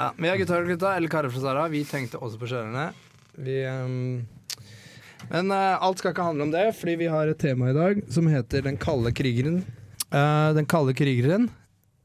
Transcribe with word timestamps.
Neida, 0.00 0.22
Vi 0.22 0.28
er 0.30 0.38
gutta 0.40 0.58
og 0.58 0.68
gutta, 0.70 0.92
eller 0.96 1.12
karer 1.12 1.32
fra 1.32 1.40
Sara. 1.40 1.68
Vi 1.72 1.82
tenkte 1.84 2.20
også 2.20 2.38
på 2.40 2.48
kjørerne. 2.50 2.90
Vi 3.40 3.56
um 3.68 4.26
Men 5.30 5.50
uh, 5.52 5.76
alt 5.84 5.98
skal 6.00 6.14
ikke 6.14 6.24
handle 6.24 6.46
om 6.48 6.50
det, 6.50 6.74
fordi 6.78 6.94
vi 6.96 7.08
har 7.12 7.28
et 7.28 7.38
tema 7.38 7.70
i 7.70 7.76
dag 7.76 8.00
som 8.10 8.26
heter 8.26 8.62
Den 8.64 8.78
kalde 8.80 9.12
krigeren. 9.12 9.60
Uh, 10.10 10.54
den 10.56 10.66
kalde 10.66 10.94
krigeren. 10.96 11.50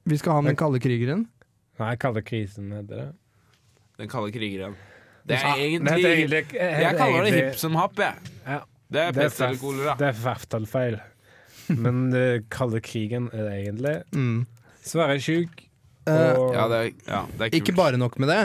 Vi 0.05 0.17
skal 0.17 0.33
ha 0.33 0.41
med 0.41 0.51
Den 0.53 0.59
kalde 0.59 0.79
krigeren. 0.83 1.27
Nei, 1.79 1.95
kalde 1.95 2.21
krisen 2.21 2.71
heter 2.71 2.95
det. 2.95 3.07
Den 3.97 4.11
kalde 4.11 4.31
krigeren. 4.35 4.75
Det 5.25 5.39
Ja, 5.39 5.53
er 5.53 5.55
det 5.55 5.65
egentlig 5.65 5.91
heter 5.91 6.15
egentlig- 6.15 6.53
Jeg 6.53 6.97
kaller 6.97 7.23
det 7.23 7.33
hip 7.33 7.43
hipp 7.45 7.55
som 7.55 7.75
happ, 7.75 7.97
jeg. 7.97 8.13
Ja. 8.45 8.59
Det 8.91 9.01
er 9.01 9.11
Det 9.11 9.23
pest 9.23 9.41
eller 9.41 9.57
kolera. 9.57 9.95
Det 9.97 10.07
er 10.07 10.13
i 10.13 10.21
hvert 10.23 10.45
fall 10.51 10.65
feil. 10.65 10.99
Men 11.69 12.11
det 12.11 12.49
kalde 12.49 12.79
krigen 12.81 13.29
er 13.33 13.49
det 13.49 13.65
egentlig. 13.65 14.03
Mm. 14.13 14.45
Sverre 14.83 15.15
er 15.15 15.19
sjuk. 15.19 15.64
Eh, 16.07 16.37
og 16.37 16.53
Ja, 16.53 16.67
det 16.71 16.77
er, 16.81 16.89
ja, 17.07 17.21
det 17.37 17.41
er 17.41 17.49
kult. 17.49 17.55
Ikke 17.61 17.75
bare 17.75 17.97
nok 17.97 18.19
med 18.19 18.29
det. 18.29 18.41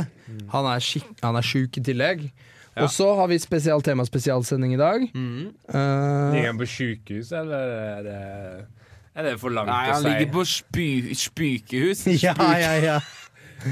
Han 0.52 0.64
er, 0.70 0.80
skik- 0.80 1.16
han 1.23 1.37
er 1.37 1.42
sjuk 1.42 1.77
i 1.77 1.84
tillegg. 1.91 2.30
Ja. 2.77 2.84
Og 2.87 2.91
så 2.95 3.09
har 3.18 3.27
vi 3.28 3.37
spesial 3.42 3.82
tema 3.82 4.05
spesialsending 4.06 4.74
i 4.74 4.78
dag. 4.80 5.01
Mhm. 5.14 5.48
Eh, 5.68 6.34
Ligger 6.34 6.46
han 6.52 6.59
på 6.60 6.68
sjukehus, 6.70 7.32
eller 7.32 7.73
er 7.98 8.02
det, 8.06 8.20
er 9.16 9.23
det 9.27 9.41
for 9.41 9.51
langt 9.51 9.66
Nei, 9.68 9.88
å 9.91 9.92
han 9.96 10.02
si? 10.02 10.09
ligger 10.09 10.32
på 10.32 10.45
spy, 10.46 10.87
spykehus. 11.18 12.06
ja, 12.24 12.34
ja, 12.38 12.77
ja. 12.80 13.01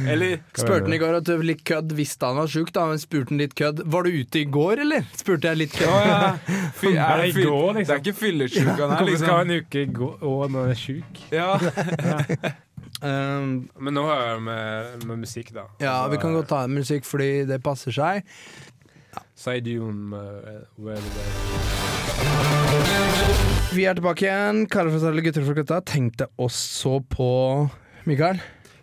Eller 0.04 0.34
Spurte 0.52 0.82
han 0.84 0.92
i 0.92 0.98
går 1.00 1.14
at 1.16 1.24
du 1.24 1.30
var 1.38 1.46
litt 1.48 1.62
kødd 1.64 1.94
visste 1.96 2.26
han 2.28 2.36
var 2.36 2.50
sjuk. 2.52 2.68
Da 2.76 2.82
men 2.90 2.98
spurte 3.00 3.30
han 3.32 3.38
litt 3.40 3.54
kødd 3.56 3.78
Var 3.88 4.02
du 4.04 4.10
ute 4.20 4.42
i 4.42 4.44
går, 4.44 4.82
eller? 4.84 5.06
Spurte 5.16 5.48
jeg 5.48 5.56
litt 5.62 5.72
kødd. 5.72 6.42
Fy, 6.76 6.90
er 6.92 7.22
det, 7.22 7.28
i 7.30 7.32
fyll, 7.32 7.46
går, 7.48 7.72
det 7.72 7.78
liksom. 7.78 7.94
er 7.94 8.02
ikke 8.02 8.16
fyllesjuk 8.18 8.68
han 8.68 8.90
er, 8.92 8.98
Hvorfor 9.00 9.16
skal 9.22 9.38
han 9.38 9.48
liksom. 9.48 9.48
en 9.48 9.64
uke 9.64 9.86
gå 9.96 10.10
og 10.28 10.50
når 10.52 10.60
han 10.60 10.74
er 10.74 10.82
sjuk? 10.82 11.22
Ja. 11.32 11.56
Um, 12.98 13.68
Men 13.78 13.94
nå 13.94 14.02
hører 14.08 14.32
jeg 14.32 14.42
med, 14.42 15.04
med 15.06 15.20
musikk, 15.22 15.52
da. 15.54 15.68
ja, 15.78 16.00
vi 16.10 16.18
kan 16.18 16.34
godt 16.34 16.48
ta 16.50 16.64
en 16.66 16.74
musikk 16.74 17.06
fordi 17.06 17.44
det 17.46 17.60
passer 17.62 17.94
seg. 17.94 18.26
Ja. 19.14 19.22
Where 20.82 20.98
Vi 23.74 23.84
er 23.86 23.94
tilbake 23.94 24.26
igjen. 24.26 24.64
Karer 24.66 24.90
fra 24.90 25.00
Særlig 25.06 25.28
gutter 25.28 25.46
fra 25.46 25.54
gutta. 25.60 25.80
Tenkte 25.86 26.26
også 26.42 26.98
på 27.14 27.30
Mikael. 28.08 28.40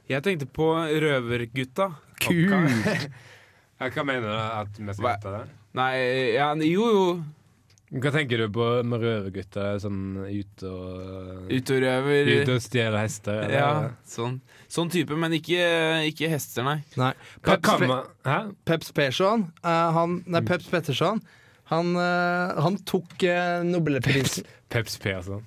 Jeg 0.09 0.23
tenkte 0.23 0.47
på 0.47 0.72
Røvergutta. 0.75 1.89
Kult. 2.23 3.09
Hva 3.95 4.03
mener 4.07 4.29
du 4.29 4.35
at 4.38 4.77
vi 4.79 4.94
skal 4.95 5.09
hete 5.11 5.33
det? 5.33 5.44
Nei, 5.75 5.91
ja, 6.38 6.53
jo 6.63 6.85
jo. 6.94 7.07
Hva 7.95 8.11
tenker 8.11 8.41
du 8.43 8.49
på 8.51 8.65
med 8.83 9.03
røvergutter? 9.05 9.77
Sånn 9.79 9.99
ute 10.27 10.67
og 10.67 11.47
Ute 11.51 11.77
og 11.77 11.81
røver. 11.85 12.31
Ute 12.41 12.57
og 12.57 12.63
stjeler 12.65 12.99
hester? 12.99 13.45
eller? 13.45 13.55
Ja, 13.55 13.69
sånn. 14.09 14.41
sånn 14.71 14.91
type, 14.91 15.15
men 15.19 15.38
ikke, 15.38 15.63
ikke 16.09 16.29
hester, 16.33 16.66
nei. 16.67 16.77
Nei. 16.99 17.13
Peps, 17.45 17.88
Pe? 18.25 18.38
Peps 18.67 18.91
Persson, 18.95 19.47
uh, 19.63 19.89
han, 19.95 20.19
nei, 20.27 20.43
Peps 20.47 20.67
Petterson, 20.71 21.23
han, 21.71 21.95
uh, 21.95 22.55
han 22.66 22.79
tok 22.89 23.16
uh, 23.23 23.61
Nobelprisen. 23.66 24.47
Peps 24.73 24.99
Persson. 24.99 25.45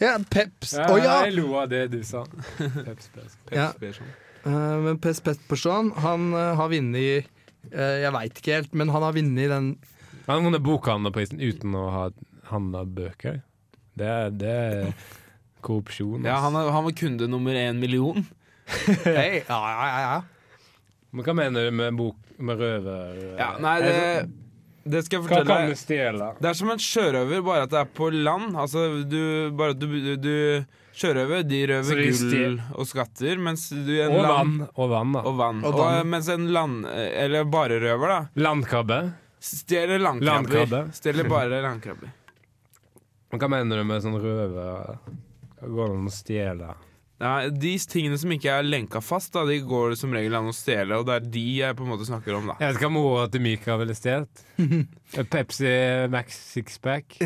Ja, 0.00 0.16
Peps. 0.32 0.74
Å 0.76 0.96
Ja, 0.96 1.02
ja! 1.02 1.16
Jeg 1.26 1.36
lo 1.38 1.50
av 1.60 1.70
det 1.72 1.86
du 1.92 2.00
sa. 2.04 2.24
Peps 2.58 3.12
Persson. 3.12 3.42
Ja. 3.56 3.70
Persson. 3.80 4.08
Eh, 4.46 4.76
men 4.84 4.98
Peps 5.02 5.20
Petterson, 5.24 5.90
han 6.04 6.30
eh, 6.34 6.52
har 6.58 6.70
vunnet 6.70 7.26
uh, 7.72 7.96
Jeg 8.04 8.12
veit 8.14 8.40
ikke 8.40 8.58
helt, 8.60 8.74
men 8.78 8.92
han 8.94 9.02
har 9.02 9.16
vunnet 9.16 9.50
den 9.50 9.70
Han 10.26 10.34
har 10.34 10.44
vunnet 10.44 10.64
bokhandlerprisen 10.66 11.40
uten 11.40 11.74
å 11.78 11.84
ha 11.94 12.06
handla 12.50 12.84
bøker. 12.84 13.42
Det 13.96 14.06
er, 14.10 14.32
det 14.34 14.54
er 14.54 14.88
korrupsjon. 15.64 16.26
Ja, 16.26 16.40
han, 16.42 16.56
er, 16.58 16.70
han 16.74 16.86
var 16.86 16.94
kunde 16.98 17.28
nummer 17.30 17.54
én 17.54 17.78
million. 17.82 18.26
Hei, 19.06 19.44
ja, 19.46 19.60
ja, 19.70 19.84
ja, 19.86 20.00
ja. 20.02 20.16
Men 21.14 21.24
hva 21.28 21.34
mener 21.38 21.68
du 21.68 21.76
med 21.78 21.94
bok 21.96 22.18
med 22.42 22.58
røver? 22.60 23.20
Ja, 23.38 23.52
nei, 23.62 23.76
det, 23.84 24.00
det 24.84 25.04
skal 25.06 25.20
jeg 25.20 25.22
Hva 25.22 25.28
fortelle 25.30 25.54
kan 25.54 25.70
du 25.70 25.78
stjele? 25.78 26.30
Det 26.42 26.50
er 26.50 26.58
som 26.58 26.72
en 26.74 26.82
sjørøver, 26.82 27.44
bare 27.46 27.68
at 27.68 27.72
det 27.72 27.78
er 27.84 27.92
på 28.00 28.10
land. 28.12 28.58
Altså, 28.58 28.82
du, 29.06 29.20
bare 29.56 29.78
du, 29.78 29.86
du, 29.94 30.12
du 30.20 30.34
Sjørøver, 30.96 31.42
de 31.44 31.58
røver 31.68 31.98
de 32.00 32.12
gull 32.16 32.54
og 32.72 32.86
skatter, 32.88 33.36
mens 33.36 33.66
du 33.68 33.90
en 34.00 34.14
Og 34.14 34.22
land 34.24 34.32
vann. 34.32 34.52
Og 34.80 34.86
vann, 34.88 35.10
da. 35.12 35.22
Og 35.28 35.34
vann. 35.36 35.58
Og 35.68 35.76
Og, 35.76 36.06
mens 36.08 36.30
en 36.32 36.46
land... 36.48 36.86
Eller 36.88 37.44
bare 37.52 37.76
røver, 37.82 38.14
da. 38.14 38.20
Landkrabbe. 38.40 39.00
Stjeler 39.46 40.02
landkrabber. 40.02 40.58
Landkrabbe. 40.58 40.96
Stjeler 40.96 41.28
bare 41.30 41.60
landkrabber. 41.62 42.10
Men 43.30 43.42
Hva 43.42 43.48
mener 43.52 43.80
du 43.80 43.86
med 43.86 44.04
sånn 44.04 44.18
røve 44.22 44.56
Hva 44.56 45.68
går 45.68 45.90
det 45.90 45.96
an 45.96 46.10
å 46.10 46.14
stjele? 46.14 46.74
Ja, 47.16 47.30
de 47.48 47.70
tingene 47.88 48.18
som 48.20 48.32
ikke 48.34 48.58
er 48.58 48.66
lenka 48.66 49.00
fast, 49.00 49.30
da, 49.32 49.46
de 49.48 49.54
går 49.64 49.94
det 49.94 49.96
som 49.96 50.12
regel 50.12 50.34
an 50.36 50.50
å 50.50 50.52
stjele, 50.52 50.98
og 51.00 51.06
det 51.08 51.14
er 51.14 51.28
de 51.32 51.44
jeg 51.62 51.76
på 51.78 51.86
en 51.86 51.90
måte 51.94 52.04
snakker 52.04 52.34
om, 52.36 52.50
da. 52.50 52.56
Jeg 52.60 52.68
vet 52.68 52.76
ikke 52.76 52.90
hva 52.90 52.92
mora 52.92 53.22
til 53.32 53.40
Mika 53.46 53.76
ville 53.80 53.96
stjålet. 53.96 54.42
Pepsi 55.32 55.70
Max 56.12 56.36
Sixpack. 56.50 57.16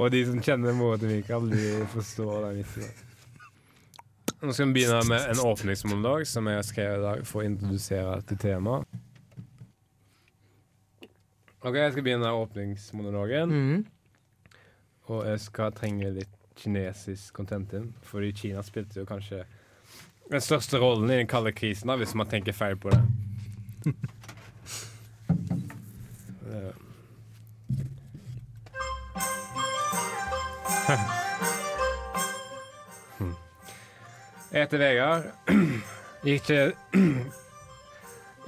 Og 0.00 0.10
de 0.10 0.24
som 0.26 0.42
kjenner 0.42 0.74
mora 0.74 0.98
til 0.98 1.12
Mikael, 1.14 1.46
de 1.52 1.86
forstår 1.94 2.48
den 2.48 2.58
vitsen. 2.58 2.90
Nå 4.40 4.56
skal 4.56 4.70
vi 4.70 4.80
begynne 4.80 5.04
med 5.06 5.30
en 5.30 5.44
åpningsmonolog 5.46 6.26
som 6.26 6.48
jeg 6.50 6.58
har 6.58 6.66
skrevet 6.66 6.98
i 6.98 7.04
dag 7.04 7.22
for 7.28 7.44
å 7.44 7.46
introdusere 7.52 8.18
til 8.26 8.40
temaet. 8.40 8.88
Ok, 11.62 11.74
Jeg 11.76 11.92
skal 11.92 12.02
begynne 12.02 12.30
åpningsmonologen, 12.32 13.48
Mhm. 13.50 13.86
og 15.08 15.26
jeg 15.26 15.40
skal 15.40 15.72
trenge 15.72 16.10
litt 16.14 16.36
kinesisk 16.56 17.32
content 17.34 17.72
inn. 17.72 17.94
Fordi 18.02 18.32
Kina 18.32 18.62
spilte 18.62 19.00
jo 19.00 19.04
kanskje 19.04 19.44
den 20.30 20.40
største 20.40 20.78
rollen 20.78 21.10
i 21.10 21.16
den 21.16 21.26
kalde 21.26 21.52
krisen, 21.52 21.86
da, 21.88 21.96
hvis 21.96 22.14
man 22.14 22.26
tenker 22.26 22.52
feil 22.52 22.76
på 22.76 22.90
det. 22.90 23.02
Hmm. 33.18 33.34
Jeg 34.52 34.60
heter 34.64 34.78
Vegard. 34.78 35.22
Gikk 36.24 36.50
ikke 36.50 36.74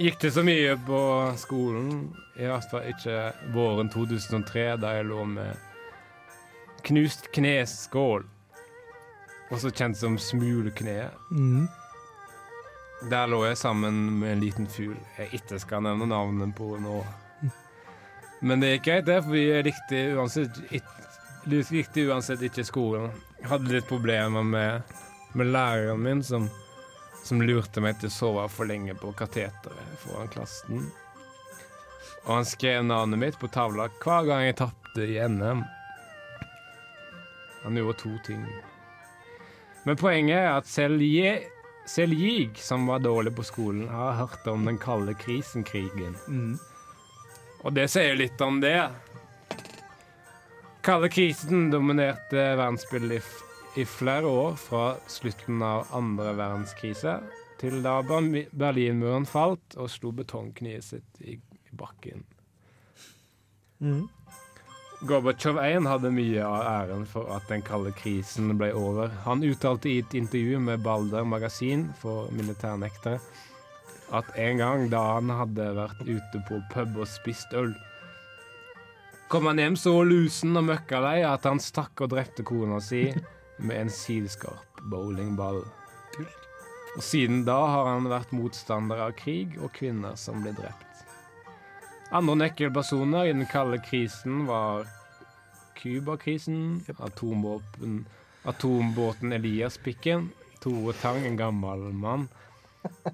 Gikk 0.00 0.20
det 0.20 0.30
så 0.32 0.42
mye 0.44 0.76
på 0.86 1.00
skolen. 1.36 2.14
I 2.41 2.48
hvert 2.48 2.70
fall 2.70 2.88
ikke 2.88 3.16
våren 3.53 3.91
2003, 3.92 4.64
da 4.80 4.97
jeg 4.97 5.08
lå 5.10 5.25
med 5.28 5.69
knust 6.86 7.28
kneskål. 7.34 8.25
Også 9.52 9.70
kjent 9.76 9.98
som 10.00 10.16
smulekneet. 10.19 11.12
Mm. 11.31 11.69
Der 13.10 13.26
lå 13.28 13.42
jeg 13.44 13.58
sammen 13.58 13.98
med 14.20 14.32
en 14.32 14.41
liten 14.41 14.69
fugl 14.70 14.97
jeg 15.19 15.28
ikke 15.41 15.58
skal 15.60 15.82
nevne 15.84 16.06
navnet 16.08 16.54
på 16.56 16.76
nå. 16.81 17.02
Men 18.42 18.62
det 18.62 18.72
gikk 18.72 18.88
greit, 18.88 19.06
det, 19.06 19.20
for 19.22 19.38
jeg 19.38 19.66
likte 19.69 20.00
uansett, 20.16 20.56
likte 21.47 22.06
uansett 22.08 22.42
ikke 22.42 22.64
skolen. 22.66 23.12
Jeg 23.38 23.50
hadde 23.52 23.70
litt 23.75 23.86
problemer 23.91 24.42
med, 24.42 24.97
med 25.38 25.52
læreren 25.52 26.02
min, 26.02 26.22
som, 26.26 26.48
som 27.22 27.42
lurte 27.42 27.82
meg 27.84 28.00
til 28.00 28.10
å 28.10 28.14
sove 28.14 28.48
for 28.50 28.68
lenge 28.70 28.94
på 28.98 29.12
kateteret 29.18 30.02
foran 30.02 30.30
klassen. 30.32 30.90
Og 32.24 32.34
han 32.36 32.46
skrev 32.46 32.84
navnet 32.86 33.20
mitt 33.22 33.38
på 33.40 33.50
tavla 33.50 33.88
hver 34.02 34.28
gang 34.28 34.44
jeg 34.46 34.58
tapte 34.62 35.06
i 35.06 35.18
NM. 35.22 35.64
Han 37.62 37.78
gjorde 37.78 37.98
to 38.02 38.12
ting. 38.26 38.44
Men 39.86 39.98
poenget 39.98 40.38
er 40.38 40.52
at 40.56 40.70
selv 40.70 41.02
jeg 41.02 41.42
selv 41.86 42.14
jeg, 42.14 42.50
som 42.56 42.86
var 42.86 43.02
dårlig 43.02 43.34
på 43.36 43.42
skolen, 43.42 43.88
har 43.88 44.12
hørt 44.12 44.46
om 44.46 44.64
den 44.64 44.78
kalde 44.78 45.14
krisenkrigen. 45.18 46.14
Mm. 46.28 46.58
Og 47.62 47.74
det 47.74 47.88
sier 47.90 48.14
litt 48.18 48.40
om 48.42 48.60
det. 48.62 48.76
Kalde 50.82 51.10
krisen 51.12 51.70
dominerte 51.70 52.52
verdensbildet 52.58 53.26
i, 53.76 53.84
flere 53.88 54.28
år, 54.28 54.56
fra 54.60 54.96
slutten 55.08 55.62
av 55.64 55.88
andre 55.96 56.34
verdenskrise 56.36 57.19
til 57.62 57.78
da 57.84 58.00
Ber- 58.04 58.48
Berlinmuren 58.52 59.24
falt 59.28 59.76
og 59.80 59.90
slo 59.92 60.10
betongkniet 60.16 60.84
sitt 60.84 61.22
i, 61.22 61.38
i 61.38 61.76
bakken. 61.78 62.24
Mm. 63.82 64.08
Gorbatsjov 65.02 65.58
1 65.58 65.86
hadde 65.90 66.12
mye 66.14 66.42
av 66.46 66.66
æren 66.86 67.06
for 67.10 67.30
at 67.34 67.48
den 67.50 67.64
kalde 67.66 67.90
krisen 67.98 68.52
ble 68.58 68.69
over. 68.78 69.10
Han 69.24 69.42
uttalte 69.42 69.90
i 69.90 69.96
et 70.02 70.14
intervju 70.14 70.60
med 70.62 70.84
Balder 70.84 71.25
magasin 71.26 71.88
for 71.98 72.30
militærnektere 72.36 73.18
at 74.12 74.28
en 74.38 74.60
gang 74.60 74.86
da 74.92 75.00
han 75.14 75.32
hadde 75.32 75.70
vært 75.75 76.04
ute 76.04 76.42
på 76.46 76.60
pub 76.70 76.98
og 77.00 77.08
spist 77.08 77.54
øl, 77.56 77.72
kom 79.32 79.48
han 79.48 79.58
hjem 79.62 79.78
så 79.80 79.94
lusen 80.04 80.52
og 80.60 80.66
møkkalei 80.68 81.22
at 81.25 81.46
han 81.48 81.62
stakk 81.62 82.04
og 82.04 82.12
drepte 82.12 82.44
kona 82.44 82.76
si 82.84 83.06
med 83.62 83.81
en 83.81 83.91
silskarp 83.91 84.82
bowlingball. 84.91 85.62
Og 86.97 87.03
siden 87.03 87.44
da 87.49 87.59
har 87.73 87.88
han 87.88 88.09
vært 88.11 88.35
motstander 88.37 89.00
av 89.06 89.14
krig 89.17 89.56
og 89.62 89.73
kvinner 89.76 90.19
som 90.20 90.43
blir 90.44 90.56
drept. 90.59 90.88
Andre 92.12 92.37
nøkkelpersoner 92.43 93.31
i 93.31 93.32
den 93.32 93.47
kalde 93.49 93.79
krisen 93.81 94.44
var 94.44 94.85
Cuba-krisen, 95.79 96.82
atomvåpen, 97.00 98.03
atombåten 98.44 99.32
Elias-pikken, 99.32 100.29
Tore 100.62 100.93
Tang, 100.93 101.25
en 101.26 101.37
gammel 101.37 101.88
mann. 101.97 102.29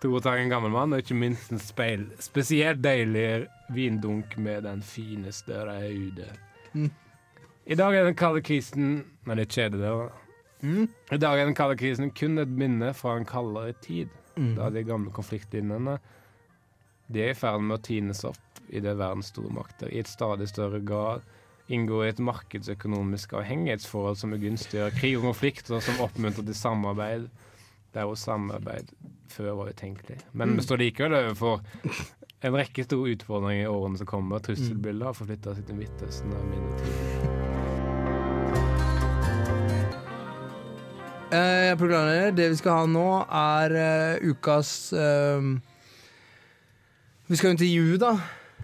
Tore 0.00 0.22
Tang, 0.24 0.38
en 0.40 0.48
gammel 0.54 0.70
mann, 0.72 0.94
og 0.94 1.02
ikke 1.02 1.18
minst 1.18 1.52
en 1.52 1.60
speil. 1.60 2.06
Spesielt 2.22 2.80
deilig 2.84 3.48
vindunk 3.74 4.38
med 4.38 4.64
den 4.64 4.80
fineste 4.86 5.58
ute. 5.66 6.30
Mm. 6.72 6.90
I 7.66 7.78
dag 7.78 7.94
er 7.94 8.08
den 8.08 8.18
kalde 8.18 8.42
krisen 8.44 9.04
Nei, 9.26 9.36
det 9.38 9.46
er 9.46 9.54
kjedelig, 9.54 9.82
det. 9.82 9.92
da. 9.92 10.22
Mm. 10.62 10.88
I 11.14 11.18
dag 11.22 11.40
er 11.40 11.46
den 11.46 11.58
kalde 11.58 11.76
krisen 11.78 12.10
kun 12.14 12.38
et 12.42 12.50
minne 12.50 12.90
fra 12.94 13.16
en 13.18 13.26
kaldere 13.26 13.74
tid. 13.82 14.10
Mm. 14.36 14.54
Da 14.56 14.70
de 14.72 14.82
gamle 14.86 15.12
konfliktlinjene 15.12 15.98
De 17.12 17.20
er 17.20 17.34
i 17.34 17.36
ferd 17.36 17.60
med 17.60 17.76
å 17.76 17.84
tines 17.84 18.22
opp 18.24 18.62
i 18.72 18.80
det 18.80 18.94
verdens 18.96 19.28
stormakter 19.34 19.90
i 19.92 20.00
et 20.00 20.08
stadig 20.08 20.46
større 20.48 20.80
grad 20.80 21.26
inngår 21.72 22.06
i 22.06 22.10
et 22.12 22.22
markedsøkonomisk 22.24 23.34
avhengighetsforhold 23.38 24.16
som 24.18 24.32
begunstiger 24.34 24.94
krig 24.96 25.18
og 25.18 25.26
konflikter 25.28 25.82
som 25.84 26.00
oppmuntrer 26.04 26.46
til 26.48 26.56
samarbeid 26.56 27.28
der 27.92 28.08
hvor 28.08 28.16
samarbeid 28.16 28.88
før 29.28 29.52
var 29.60 29.72
utenkelig. 29.76 30.18
Men 30.32 30.56
vi 30.56 30.64
står 30.64 30.80
likevel 30.80 31.18
overfor 31.18 31.60
en 32.42 32.56
rekke 32.56 32.86
store 32.86 33.16
utfordringer 33.16 33.66
i 33.66 33.70
årene 33.70 34.00
som 34.00 34.08
kommer. 34.08 34.42
Trusselbildet 34.44 35.10
har 35.10 35.18
forflytta 35.18 35.54
seg 35.58 35.68
til 35.68 35.82
Midtøsten 35.82 36.32
og 36.32 37.21
Eh, 41.32 41.70
jeg 41.70 41.78
programleder. 41.80 42.34
Det 42.36 42.50
vi 42.52 42.56
skal 42.60 42.82
ha 42.82 42.86
nå, 42.92 43.06
er 43.32 43.74
eh, 43.80 44.26
ukas 44.32 44.72
eh, 44.92 45.46
Vi 47.30 47.38
skal 47.40 47.54
intervjue, 47.54 47.96
da. 48.02 48.12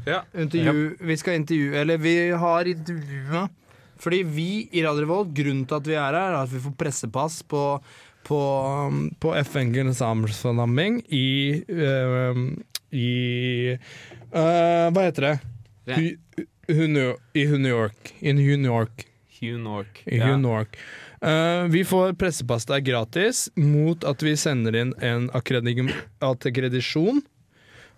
Ja. 0.07 0.21
Intervju, 0.39 0.97
Vi 1.09 1.17
skal 1.19 1.35
intervjue 1.41 1.81
Eller 1.81 1.99
vi 1.99 2.13
har 2.31 2.69
intervjua 2.71 3.47
Fordi 3.99 4.21
vi 4.23 4.45
i 4.73 4.83
Radio 4.85 5.03
Revolt, 5.07 5.33
grunnen 5.35 5.65
til 5.69 5.75
at 5.81 5.89
vi 5.91 5.97
er 5.99 6.05
her, 6.15 6.19
er 6.31 6.37
at 6.45 6.53
vi 6.53 6.61
får 6.67 6.77
pressepass 6.81 7.41
på 7.49 7.65
på, 8.29 8.37
um, 8.91 9.07
på 9.23 9.31
FN 9.47 9.71
generalforsamling 9.73 10.99
i 11.17 11.63
eh, 11.65 12.41
I 12.93 13.07
eh, 13.73 14.89
Hva 14.93 15.05
heter 15.07 15.25
det? 15.25 15.31
Det- 15.89 15.97
Hu, 16.69 16.75
Hu- 16.75 17.17
I 17.33 17.45
New 17.57 17.71
York. 17.73 18.13
In 18.21 18.37
New 18.37 18.67
York. 18.69 19.07
Hugh 19.41 19.57
York. 19.65 20.03
I 20.05 20.19
Ja. 20.19 20.37
New 20.37 20.51
York. 20.51 20.77
Eh, 21.21 21.65
vi 21.73 21.85
får 21.85 22.15
pressepasta 22.19 22.81
gratis 22.81 23.49
mot 23.57 24.05
at 24.07 24.23
vi 24.23 24.37
sender 24.39 24.77
inn 24.79 24.93
en 25.03 25.29
akkredisjon. 25.35 27.23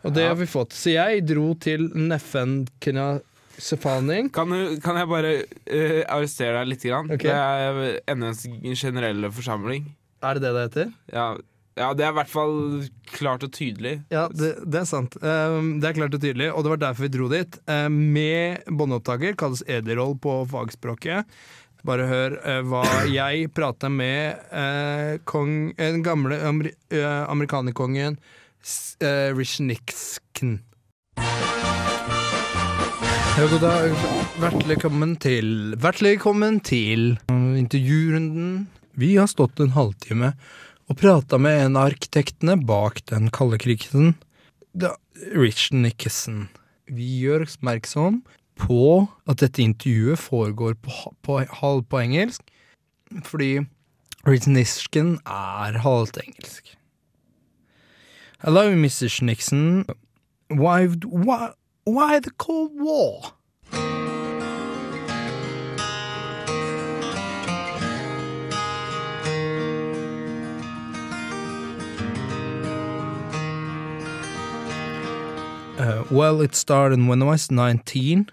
Og 0.01 0.15
det 0.17 0.25
har 0.31 0.39
vi 0.41 0.49
fått. 0.49 0.73
Så 0.73 0.95
jeg 0.95 1.27
dro 1.29 1.53
til 1.61 1.91
Neffen 1.93 2.63
Knasefaning. 2.81 4.31
Kan, 4.33 4.55
kan 4.81 4.97
jeg 4.97 5.11
bare 5.11 5.35
uh, 5.45 6.01
arrestere 6.09 6.63
deg 6.63 6.71
litt? 6.71 6.87
Grann? 6.89 7.11
Okay. 7.13 7.29
Det 7.29 7.37
er 7.37 8.17
NS 8.17 8.47
generelle 8.81 9.29
forsamling. 9.37 9.91
Er 10.25 10.41
det 10.41 10.47
det 10.47 10.55
det 10.57 10.65
heter? 10.69 10.95
Ja, 11.13 11.29
ja, 11.79 11.93
det 11.97 12.05
er 12.05 12.13
i 12.13 12.17
hvert 12.19 12.31
fall 12.31 12.57
klart 13.15 13.45
og 13.47 13.53
tydelig. 13.57 14.01
Ja, 14.13 14.27
det, 14.33 14.53
det 14.69 14.83
er 14.83 14.89
sant. 14.89 15.17
Eh, 15.21 15.59
det 15.81 15.89
er 15.89 15.97
klart 15.97 16.17
og 16.17 16.23
tydelig, 16.23 16.51
og 16.53 16.65
det 16.65 16.75
var 16.75 16.83
derfor 16.83 17.07
vi 17.07 17.13
dro 17.15 17.29
dit. 17.33 17.61
Eh, 17.71 17.87
med 17.89 18.67
båndopptaker, 18.69 19.37
kalles 19.41 19.63
ederoll 19.71 20.17
på 20.21 20.41
fagspråket. 20.51 21.41
Bare 21.87 22.05
hør 22.11 22.35
eh, 22.45 22.61
hva 22.69 22.83
jeg 23.09 23.49
prata 23.57 23.89
med 23.89 24.37
eh, 24.53 25.17
kong, 25.25 25.71
eh, 25.79 25.95
den 25.95 26.03
gamle 26.05 26.37
amer, 26.45 26.75
eh, 26.93 27.23
amerikanerkongen 27.25 28.19
eh. 29.01 29.33
Ja, 33.39 33.47
god 33.49 33.63
dag. 33.65 33.95
Hjertelig 34.43 34.75
velkommen 34.75 35.15
til 35.23 35.49
Hjertelig 35.79 36.19
velkommen 36.19 36.61
til 36.61 37.15
intervjurunden. 37.33 38.67
Vi 39.01 39.15
har 39.17 39.31
stått 39.33 39.63
en 39.65 39.73
halvtime 39.73 40.35
og 40.91 40.99
prata 41.01 41.39
med 41.41 41.63
en 41.65 41.79
av 41.81 41.95
arkitektene 41.95 42.59
bak 42.61 43.01
den 43.09 43.31
kalde 43.33 43.57
krigen, 43.63 44.19
Rich 45.33 45.71
Nickerson. 45.73 46.51
Vi 46.91 47.07
gjør 47.23 47.47
oppmerksom 47.47 48.21
på 48.61 49.07
at 49.29 49.41
dette 49.41 49.63
intervjuet 49.63 50.19
foregår 50.19 50.77
på, 50.83 51.15
på 51.23 51.39
halv 51.63 51.85
på 51.91 51.99
engelsk, 51.99 52.43
fordi 53.25 53.59
Rich 54.27 54.49
Nixon 54.49 55.19
er 55.27 55.79
halvt 55.79 56.19
engelsk. 56.25 56.77
Hello, 58.43 58.75
Mrs. 58.75 59.23
Nixon. 59.23 59.85
Why, 60.51 60.87
why, 60.87 61.53
why 61.87 62.21
the 62.21 62.31
Cold 62.39 62.73
War? 62.75 63.35
Uh, 75.79 76.05
well, 76.11 76.43
it 76.43 76.55
started 76.55 77.07
when 77.07 77.23
I 77.23 77.27
was 77.27 77.51
19. 77.51 78.31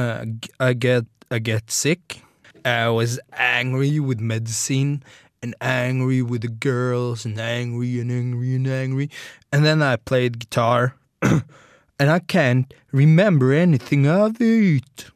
Uh, 0.00 0.24
I 0.58 0.72
get 0.72 1.04
I 1.30 1.38
get 1.38 1.70
sick. 1.70 2.22
I 2.64 2.88
was 2.88 3.20
angry 3.32 4.00
with 4.00 4.18
medicine 4.18 5.02
and 5.42 5.54
angry 5.60 6.22
with 6.22 6.40
the 6.40 6.48
girls 6.48 7.26
and 7.26 7.38
angry 7.38 8.00
and 8.00 8.10
angry 8.10 8.54
and 8.54 8.66
angry. 8.66 9.10
And 9.52 9.64
then 9.66 9.82
I 9.82 9.96
played 9.96 10.38
guitar 10.38 10.94
and 11.22 12.10
I 12.10 12.18
can't 12.18 12.72
remember 12.92 13.52
anything 13.52 14.06
of 14.06 14.40
it. 14.40 15.10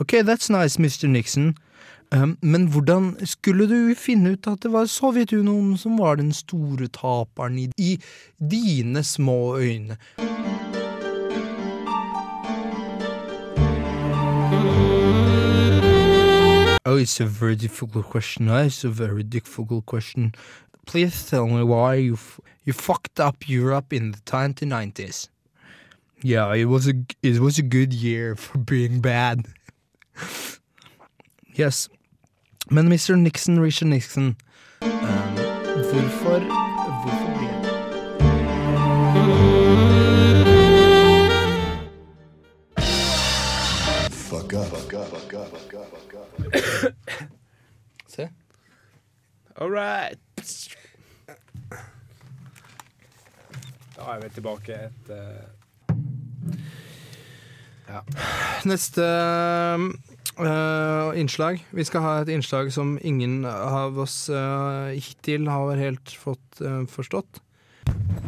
Okay, 0.00 0.22
that's 0.22 0.48
nice, 0.48 0.76
Mr. 0.76 1.08
Nixon. 1.08 1.56
Um, 2.12 2.38
men 2.42 2.66
hvordan 2.66 3.16
skulle 3.26 3.66
du 3.66 3.94
finne 3.94 4.36
ut 4.36 4.46
at 4.46 4.62
det 4.62 4.72
var 4.72 4.86
Sovjetunionen 4.86 5.78
som 5.78 5.98
var 5.98 6.20
den 6.20 6.32
store 6.32 6.86
taperen 6.86 7.58
i, 7.58 7.70
i 7.78 7.98
dine 8.38 9.02
små 9.02 9.56
øyne? 9.56 9.96
Oh, 16.84 16.96
it's 16.96 17.20
a 17.20 17.26
very 17.26 17.54
difficult 17.56 18.06
question. 18.06 18.48
Oh, 18.48 18.64
It's 18.64 18.84
a 18.84 18.88
very 18.88 19.22
difficult 19.22 19.86
question. 19.86 20.32
Please 20.86 21.30
tell 21.30 21.46
me 21.46 21.62
why 21.62 21.94
you 21.94 22.14
f- 22.14 22.40
you 22.64 22.72
fucked 22.72 23.20
up 23.20 23.48
Europe 23.48 23.92
in 23.92 24.10
the 24.12 24.18
1990s. 24.18 25.28
Yeah, 26.22 26.52
it 26.54 26.64
was 26.66 26.88
a 26.88 26.94
it 27.22 27.38
was 27.40 27.58
a 27.58 27.62
good 27.62 27.92
year 27.92 28.34
for 28.42 28.58
being 28.58 29.00
bad. 29.00 29.46
yes, 31.54 31.88
men 32.70 32.88
Mr. 32.88 33.16
Nixon, 33.16 33.60
Richard 33.60 33.88
Nixon, 33.88 34.36
um, 34.82 35.36
hvorfor 35.90 36.40
Se. 48.12 48.28
All 49.56 49.70
right. 49.70 50.18
Da 53.96 54.14
er 54.14 54.22
vi 54.22 54.30
tilbake 54.34 54.78
etter 54.88 55.42
Neste 58.64 59.04
uh, 60.40 61.18
innslag. 61.18 61.60
Vi 61.76 61.84
skal 61.84 62.04
ha 62.06 62.12
et 62.22 62.30
innslag 62.32 62.72
som 62.72 62.94
ingen 63.04 63.44
av 63.44 63.98
oss 64.00 64.30
uh, 64.32 64.88
hittil 64.96 65.48
har 65.50 65.76
helt 65.76 66.14
fått 66.16 66.62
uh, 66.64 66.84
forstått. 66.88 67.42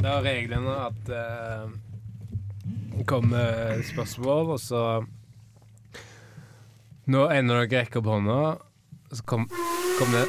Det 0.04 0.10
er 0.10 0.24
reglene 0.26 0.72
at 0.84 1.10
eh, 1.16 1.68
det 2.98 3.04
kommer 3.08 3.80
spørsmål, 3.88 4.50
og 4.56 4.60
så 4.60 4.80
Når 7.04 7.34
ender 7.36 7.58
dere 7.66 7.82
rekker 7.82 8.00
opp 8.00 8.06
hånda, 8.08 8.38
så 9.12 9.24
kom, 9.28 9.44
kom 9.98 10.14
det 10.14 10.24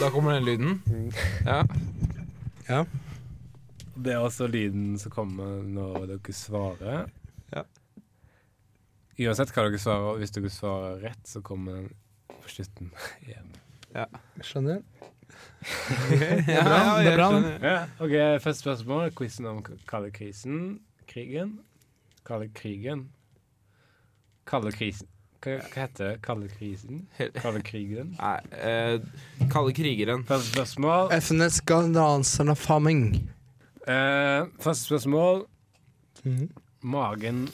Da 0.00 0.08
kommer 0.14 0.38
den 0.38 0.46
lyden. 0.46 0.78
Ja. 1.44 1.58
Ja. 2.68 2.78
Det 3.98 4.14
er 4.14 4.22
også 4.24 4.46
lyden 4.48 4.94
som 5.00 5.12
kommer 5.12 5.60
når 5.66 6.06
dere 6.14 6.34
svarer. 6.36 7.10
Ja. 7.52 7.64
Uansett 9.18 9.52
hva 9.52 9.66
dere 9.66 9.80
svarer, 9.82 10.16
hvis 10.22 10.32
dere 10.36 10.52
svarer 10.54 11.00
rett, 11.02 11.24
så 11.28 11.42
kommer 11.44 11.80
den 11.82 11.90
på 12.38 12.54
slutten 12.54 12.92
igjen. 13.26 13.52
Skjønner? 14.44 14.80
ja, 16.48 16.62
bra, 16.64 16.80
det 17.02 17.12
er 17.12 17.18
bra, 17.18 17.28
skjønner. 17.34 17.60
Ja, 17.68 17.76
ok, 18.00 18.16
Første 18.46 18.62
spørsmål. 18.64 19.12
Quizen 19.18 19.50
om 19.50 19.60
kalde 19.90 20.12
krisen. 20.14 20.78
Krigen. 21.10 21.58
Kalde 22.24 22.48
krigen. 22.56 23.08
Kalde 24.48 24.72
krisen. 24.72 25.08
Hva, 25.38 25.52
hva 25.62 25.82
heter 25.84 26.08
det? 26.08 26.14
Kalde 26.24 26.48
krisen? 26.50 27.04
Kalde 27.36 27.60
krigeren? 27.62 28.10
Nei, 28.18 28.38
eh, 28.58 28.98
Kalde 29.52 29.74
krigeren. 29.76 30.24
Første 30.26 30.50
spørsmål. 30.50 31.12
FNs 31.14 31.60
generalforsamling. 31.68 33.04
Eh, 33.86 34.48
første 34.60 34.84
spørsmål. 34.90 35.44
Magen 36.82 37.44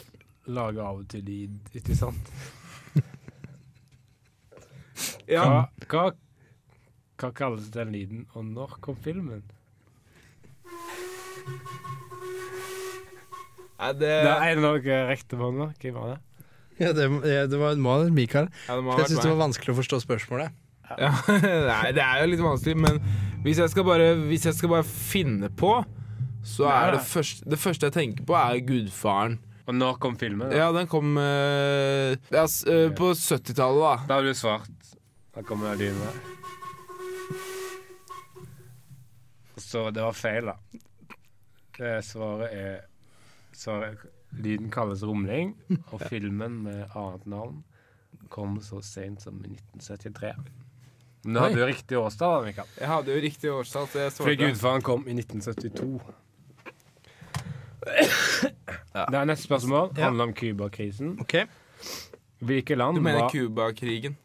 lager 0.49 0.81
av 0.85 1.03
og 1.03 1.07
til 1.13 1.23
lyd, 1.29 1.59
ikke 1.77 1.97
sant? 1.97 2.31
Ja. 5.27 5.41
Hva, 5.41 5.63
hva, 5.89 6.01
hva 7.17 7.29
kalles 7.35 7.71
den 7.73 7.89
lyden, 7.95 8.25
og 8.37 8.45
når 8.45 8.75
kom 8.85 8.95
filmen? 9.01 9.41
Nei, 13.75 13.89
det, 13.97 14.07
Det 14.07 14.31
er 14.35 14.45
en 14.53 14.67
av 14.69 14.77
dere 14.85 15.07
rekte 15.09 15.39
på 15.39 15.49
nå. 15.53 15.67
Hvem 15.81 15.97
var 15.97 16.13
det? 16.13 16.19
Ja, 16.83 16.91
det, 16.91 17.07
det 17.51 17.57
var 17.59 17.77
må 17.79 17.93
ha 17.93 18.03
vært 18.03 18.15
Mikael. 18.15 18.47
ja, 18.67 18.75
det 18.75 18.83
må 18.83 18.91
ha 18.91 18.99
Jeg 18.99 19.13
syns 19.13 19.23
det 19.23 19.31
var 19.31 19.43
vanskelig 19.45 19.71
å 19.71 19.77
forstå 19.79 20.01
spørsmålet. 20.03 20.61
Ja, 20.99 21.11
nei, 21.71 21.93
det 21.95 22.03
er 22.03 22.21
jo 22.21 22.29
litt 22.29 22.43
vanskelig, 22.43 22.75
men 22.77 22.99
hvis 23.45 23.61
jeg 23.63 23.71
skal 23.73 23.87
bare, 23.87 24.11
hvis 24.27 24.45
jeg 24.49 24.57
skal 24.57 24.73
bare 24.75 24.85
finne 24.85 25.49
på, 25.49 25.71
så 26.45 26.67
Nei, 26.67 26.75
er 26.77 26.97
det 26.97 27.03
første, 27.09 27.47
det 27.49 27.57
første 27.57 27.89
jeg 27.89 27.95
tenker 27.95 28.27
på, 28.27 28.35
er 28.37 28.61
Gudfaren. 28.67 29.39
Og 29.65 29.73
når 29.73 29.97
kom 30.03 30.17
filmen? 30.21 30.51
Da, 30.51 30.59
Ja, 30.59 30.69
den 30.75 30.85
kom 30.91 31.15
uh, 31.17 32.13
ja, 32.29 32.45
eh, 32.45 32.91
på 32.93 33.11
70-tallet, 33.17 33.81
da. 33.81 33.95
da 34.05 34.19
har 34.19 34.27
du 34.27 34.33
svart. 34.37 34.91
Da 35.33 35.41
kommer 35.43 35.73
lyden 35.79 35.97
her. 36.05 36.19
Så 39.57 39.89
det 39.95 40.03
var 40.05 40.13
feil, 40.13 40.51
da. 40.51 40.59
Det 41.75 41.95
svaret 42.05 42.53
er 42.53 42.77
svaret, 43.55 44.05
Lyden 44.35 44.69
kalles 44.73 45.03
rumling, 45.03 45.55
og 45.91 46.01
filmen 46.09 46.61
med 46.65 46.85
annet 46.95 47.25
navn 47.31 47.63
kom 48.29 48.57
så 48.63 48.81
sent 48.83 49.21
som 49.23 49.37
i 49.45 49.53
1973. 49.53 50.33
Men 51.25 51.33
du 51.33 51.39
hadde 51.41 51.59
jo 51.59 51.67
riktig 51.69 51.97
årstall, 51.97 52.45
Mikael. 52.45 52.67
Jeg 52.79 52.89
hadde 52.89 53.15
jo 53.15 53.21
riktig 53.23 53.51
årstall, 53.51 53.87
så 53.89 54.03
jeg 54.03 54.11
Fordi. 54.17 54.35
Gudfaren 54.43 54.83
kom 54.85 55.07
i 55.07 55.15
1972. 55.17 56.01
Det 57.85 59.17
er 59.19 59.25
neste 59.25 59.47
spørsmål. 59.47 59.89
Ja. 59.97 60.09
Handler 60.09 60.29
om 60.29 60.33
Cuba-krisen. 60.33 61.15
Okay. 61.21 61.45
Hvilke 62.39 62.75
land 62.75 62.97
Du 62.97 63.01
mener 63.01 63.19
var 63.25 63.29
Cuba-krigen? 63.33 64.17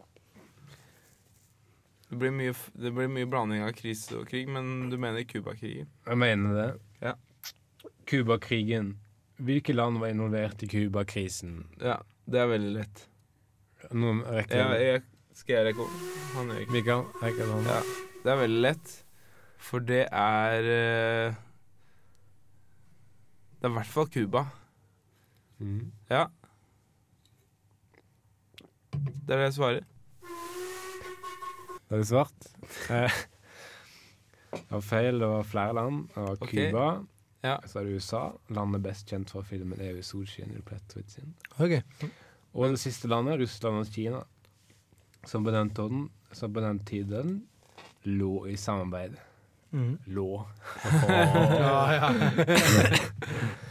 Det 2.11 2.19
blir, 2.19 2.33
mye, 2.35 2.55
det 2.75 2.90
blir 2.90 3.09
mye 3.09 3.26
blanding 3.31 3.62
av 3.62 3.71
krise 3.79 4.17
og 4.19 4.26
krig, 4.26 4.49
men 4.50 4.90
du 4.90 4.97
mener 4.99 5.23
Cuba-krigen? 5.25 5.87
Jeg 6.07 6.19
mener 6.19 6.57
det. 6.57 6.71
Ja. 7.00 7.12
Cuba-krigen. 8.11 8.97
Hvilke 9.41 9.73
land 9.73 10.01
var 10.03 10.13
involvert 10.13 10.63
i 10.63 10.69
Cuba-krisen? 10.69 11.55
Ja, 11.81 11.97
det 12.29 12.41
er 12.43 12.49
veldig 12.51 12.73
lett. 12.75 13.05
Noen 13.97 14.21
rekker 14.29 14.61
Jeg, 14.61 14.81
jeg, 14.85 15.03
skal 15.39 15.55
jeg 15.57 15.67
rekke 15.71 15.85
opp? 15.87 16.01
Han 16.35 16.51
er 16.53 16.59
ikke 16.65 16.75
Mikael, 16.77 17.05
rekker 17.23 17.49
han? 17.49 17.69
Ja. 17.71 17.79
Det 18.21 18.33
er 18.35 18.41
veldig 18.43 18.61
lett, 18.67 18.91
for 19.71 19.87
det 19.89 20.03
er 20.13 20.67
eh, 20.75 21.39
Det 23.57 23.69
er 23.69 23.73
i 23.73 23.79
hvert 23.79 23.95
fall 23.95 24.11
Cuba. 24.13 24.45
Mm. 25.61 25.87
Ja. 26.13 26.27
Det 28.93 29.33
er 29.33 29.41
det 29.41 29.47
jeg 29.49 29.57
svarer. 29.57 29.89
Det 31.91 31.99
er 31.99 32.07
svart. 32.13 32.51
Eh, 32.93 33.21
Det 34.51 34.67
var 34.75 34.83
feil. 34.83 35.21
Det 35.23 35.29
var 35.31 35.45
flere 35.47 35.75
land. 35.79 36.05
Det 36.15 36.23
var. 36.27 36.37
Cuba. 36.51 36.87
Ja. 37.43 37.57
Så 37.67 37.81
er 37.81 37.85
det 37.89 37.97
USA. 38.01 38.23
Landet 38.53 38.83
best 38.85 39.09
kjent 39.09 39.31
for 39.33 39.47
filmen 39.47 39.81
EU 39.81 40.03
Solskinn 40.05 40.53
i 40.57 40.61
Plettvitt 40.67 41.15
sin. 41.15 41.35
Ok 41.57 41.79
Og 42.53 42.71
det 42.75 42.81
siste 42.83 43.09
landet, 43.09 43.41
Russland 43.41 43.79
og 43.79 43.87
Kina, 43.95 44.21
som 45.27 45.45
på 45.45 45.53
den 45.55 45.71
tiden, 45.71 46.09
som 46.33 46.53
på 46.53 46.61
den 46.61 46.81
tiden 46.85 47.43
lå 48.03 48.47
i 48.51 48.57
samarbeid. 48.57 49.15
Mm. 49.71 49.99
Lå. 50.07 50.47
Ja, 51.09 51.93
ja. 51.93 52.11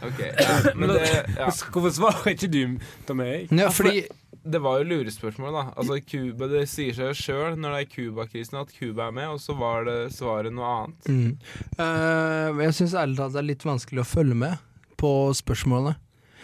Ok, 0.00 0.18
ja, 0.20 0.74
men 0.74 0.88
det, 0.88 1.00
ja. 1.36 1.50
Hvorfor 1.72 1.90
svarer 1.92 2.30
ikke 2.32 2.48
du, 2.48 2.78
Tom 3.06 3.20
Erik? 3.20 3.52
ja, 3.52 3.68
fordi 3.68 4.06
det 4.50 4.60
var 4.64 4.80
jo 4.80 4.88
lurespørsmål, 4.90 5.52
da. 5.56 5.62
Altså, 5.78 5.96
Cuba, 6.04 6.46
Det 6.50 6.64
sier 6.68 6.94
seg 6.96 7.10
jo 7.12 7.16
sjøl 7.18 7.56
når 7.60 7.76
det 7.76 7.80
er 7.84 7.88
Cuba-krisen 7.94 8.58
at 8.60 8.72
Cuba 8.76 9.06
er 9.08 9.14
med, 9.16 9.28
og 9.34 9.40
så 9.42 9.54
var 9.58 9.84
det 9.88 9.96
svaret 10.16 10.52
noe 10.56 10.70
annet. 10.76 11.08
mm. 11.08 11.32
Uh, 11.80 12.60
Jeg 12.64 12.76
syns 12.80 12.94
ærlig 12.98 13.16
talt 13.20 13.34
det 13.36 13.42
er 13.42 13.48
litt 13.52 13.66
vanskelig 13.68 14.02
å 14.04 14.08
følge 14.10 14.36
med 14.42 14.58
på 15.00 15.10
spørsmålene. 15.38 15.96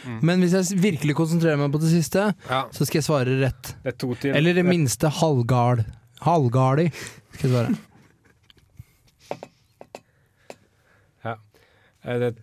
Mm. 0.06 0.18
Men 0.28 0.42
hvis 0.44 0.52
jeg 0.54 0.78
virkelig 0.80 1.14
konsentrerer 1.18 1.58
meg 1.58 1.72
på 1.74 1.80
det 1.82 1.90
siste, 1.90 2.28
Ja, 2.48 2.62
så 2.72 2.84
skal 2.86 3.00
jeg 3.00 3.06
svare 3.08 3.38
rett. 3.40 3.74
det 3.82 3.94
er 3.94 3.98
to 3.98 4.14
til. 4.14 4.34
Eller 4.36 4.54
det 4.54 4.64
minste 4.68 5.08
halvgal. 5.20 5.82
Halvgali, 6.24 6.90
skal 7.36 7.48
jeg 7.48 7.52
svare. 7.52 7.76
ja. 11.24 11.34
Det, 12.04 12.34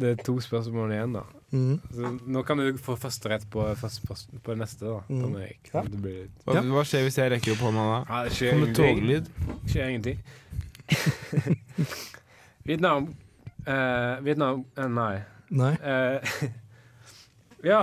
det 0.00 0.12
er 0.14 0.22
to 0.24 0.38
spørsmål 0.42 0.94
igjen, 0.94 1.12
da. 1.18 1.24
Mm. 1.52 1.80
Så 1.90 2.10
nå 2.30 2.42
kan 2.46 2.60
du 2.62 2.76
få 2.78 2.94
første 3.00 3.28
rett 3.32 3.44
på, 3.50 3.64
første, 3.80 4.00
spørs- 4.04 4.28
på 4.44 4.54
neste, 4.54 4.84
da. 4.86 5.00
Mm. 5.10 5.22
Tom 5.24 5.36
Erik. 5.40 5.70
Ja. 5.74 5.82
Det 5.82 5.98
blir 6.02 6.18
litt 6.24 6.44
Hva, 6.46 6.60
hva 6.62 6.84
skjer 6.86 7.02
hvis 7.08 7.18
jeg 7.18 7.32
rekker 7.32 7.56
opp 7.56 7.64
hånda 7.66 7.86
da? 7.88 7.96
Ja, 8.06 8.20
det 8.28 8.32
skjer 8.36 8.50
Kommer 8.52 8.66
ingenting. 8.68 9.00
toglyd? 9.00 9.24
skjer 9.66 9.88
ingenting. 9.88 10.18
Vietnam 12.68 13.08
uh, 13.66 14.20
Vietnam 14.24 14.64
uh, 14.78 14.86
Nei. 14.88 15.16
Nei. 15.50 15.72
Uh, 15.82 16.18
ja. 17.72 17.82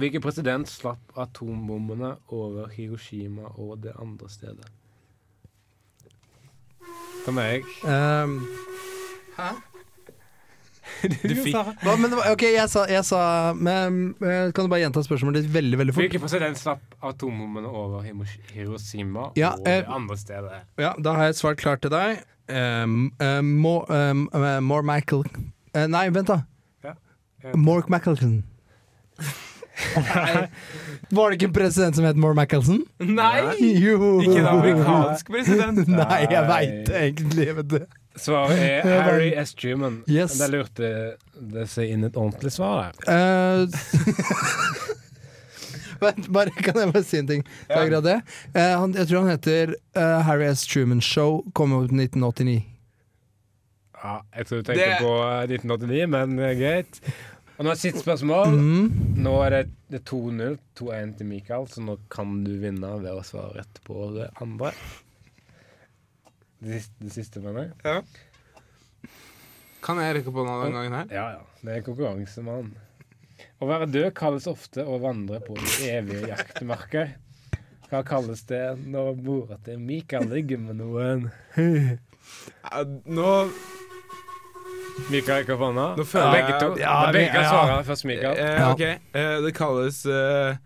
Hvilken 0.00 0.22
president 0.22 0.68
slapp 0.70 1.16
atombombene 1.18 2.12
over 2.28 2.68
Hiroshima 2.76 3.48
og 3.56 3.80
det 3.82 3.92
andre 4.00 4.28
stedet? 4.30 4.68
For 7.24 7.32
meg 7.36 7.64
Um, 7.84 8.38
hæ? 9.36 9.48
Du 11.30 11.34
fikk 11.34 11.56
Hva, 11.56 11.94
men, 12.00 12.14
ok, 12.32 12.44
jeg 12.54 12.68
sa, 12.72 12.84
jeg 12.90 13.04
sa 13.08 13.20
men, 13.56 14.00
eh, 14.20 14.50
Kan 14.56 14.66
du 14.66 14.72
bare 14.72 14.82
gjenta 14.84 15.02
spørsmålet 15.04 15.44
ditt 15.44 15.54
veldig 15.54 15.80
veldig 15.80 15.94
fort? 15.96 16.04
Hvilken 16.06 16.24
president 16.24 16.60
slapp 16.60 16.98
atombombene 17.10 17.70
over 17.70 18.04
Hiroshima 18.54 19.30
Ja, 19.38 19.54
og 19.56 19.70
eh, 19.70 19.84
andre 19.88 20.18
stedet? 20.20 20.62
Ja, 20.80 20.92
Da 20.98 21.16
har 21.16 21.28
jeg 21.28 21.36
et 21.36 21.40
svar 21.40 21.58
klart 21.60 21.82
til 21.84 21.92
deg. 21.94 22.22
Um, 22.50 23.12
um, 23.22 23.44
more, 23.62 23.84
um, 23.94 24.28
uh, 24.34 24.58
more 24.60 24.82
Michael 24.82 25.22
uh, 25.76 25.86
Nei, 25.86 26.08
vent, 26.10 26.28
da. 26.32 26.40
Ja. 26.82 26.96
Mork 27.54 27.88
Mackelson. 27.88 28.42
Var 31.10 31.30
det 31.30 31.38
ikke 31.38 31.48
en 31.48 31.54
president 31.54 31.96
som 31.96 32.04
het 32.04 32.16
More 32.20 32.34
Mackelson? 32.34 32.82
Nei! 32.98 33.54
Jo! 33.80 34.20
Ikke 34.20 34.38
en 34.42 34.46
amerikansk 34.50 35.30
president. 35.30 35.88
Nei, 36.02 36.20
jeg 36.30 36.42
veit 36.50 36.92
egentlig. 37.00 37.48
Vet 37.56 37.70
du. 37.70 37.78
Svaret 38.18 38.58
er 38.58 39.02
Harry 39.04 39.30
S. 39.38 39.54
Truman. 39.54 40.00
Yes. 40.10 40.38
Der 40.40 40.50
lurte 40.50 40.90
det 41.54 41.66
seg 41.70 41.92
inn 41.94 42.04
et 42.08 42.16
ordentlig 42.18 42.52
svar 42.52 42.90
der. 43.06 43.64
Uh, 43.64 44.80
Vent, 46.00 46.28
bare, 46.32 46.50
kan 46.64 46.78
jeg 46.80 46.92
bare 46.94 47.04
si 47.04 47.18
en 47.20 47.28
ting? 47.28 47.42
Ja. 47.68 47.82
Jeg, 47.84 48.02
det. 48.06 48.18
Eh, 48.54 48.72
han, 48.80 48.94
jeg 48.96 49.10
tror 49.10 49.26
han 49.26 49.34
heter 49.34 49.74
uh, 49.98 50.20
Harry 50.24 50.46
S. 50.48 50.64
Truman 50.68 51.02
Show. 51.04 51.42
Kom 51.52 51.74
ut 51.76 51.92
i 51.92 51.98
1989. 52.06 52.62
Ja, 54.00 54.14
jeg 54.38 54.48
tror 54.48 54.62
du 54.62 54.70
tenker 54.70 54.94
Det- 54.94 55.02
på 55.04 55.12
eh, 55.26 55.42
1989, 55.58 56.06
men 56.16 56.38
uh, 56.40 56.48
greit. 56.56 57.02
Og 57.60 57.66
nå 57.66 57.74
er 57.74 57.76
siste 57.76 58.00
spørsmål. 58.00 58.54
Mm. 58.56 58.86
Nå 59.20 59.34
er 59.44 59.50
det, 59.58 59.62
det 59.92 60.00
er 60.00 60.06
2-0, 60.08 60.54
2-1 60.80 61.10
til 61.18 61.28
Mikael, 61.28 61.68
så 61.68 61.84
nå 61.84 61.98
kan 62.08 62.38
du 62.46 62.54
vinne 62.62 62.94
ved 63.02 63.12
å 63.12 63.20
svare 63.26 63.60
rett 63.60 63.82
på 63.84 64.06
det 64.16 64.30
andre. 64.40 64.72
Det 66.60 66.76
siste, 66.76 66.94
det 67.00 67.12
siste 67.14 67.40
mener 67.40 67.70
jeg. 67.84 68.04
Kan 69.82 69.96
jeg 70.02 70.18
rekke 70.18 70.32
på 70.34 70.42
denne 70.44 70.66
den 70.66 70.74
gangen 70.76 70.92
her? 70.98 71.06
Ja, 71.14 71.26
ja. 71.38 71.42
Det 71.64 71.76
er 71.78 71.84
konkurransemann. 71.86 72.70
Å 73.60 73.68
være 73.68 73.86
død 73.92 74.10
kalles 74.16 74.46
ofte 74.48 74.84
å 74.84 74.98
vandre 75.00 75.40
på 75.44 75.56
den 75.56 75.88
evige 75.88 76.28
jaktmarker. 76.34 77.14
Hva 77.90 78.02
kalles 78.06 78.44
det 78.48 78.60
når 78.86 79.16
mora 79.24 79.56
til 79.64 79.80
Mikael 79.82 80.28
ligger 80.30 80.60
med 80.62 80.76
noen? 80.82 81.24
Ja, 81.56 82.84
Nå 83.08 83.30
Mikael, 85.10 85.46
hva 85.48 85.56
faen 85.58 85.78
da? 85.80 85.86
Nå 85.96 86.04
føler 86.06 86.36
jeg- 86.36 86.44
Begge 86.46 86.58
to. 86.60 86.68
Ja, 86.80 87.12
Begge 87.12 87.32
kan 87.32 87.42
ja. 87.42 87.50
svare 87.50 87.84
først, 87.88 88.04
Mikael. 88.04 88.36
eh, 88.36 88.58
Ja. 88.60 88.72
OK. 88.72 88.80
Eh, 89.14 89.40
det 89.46 89.54
kalles 89.56 90.04
eh, 90.06 90.56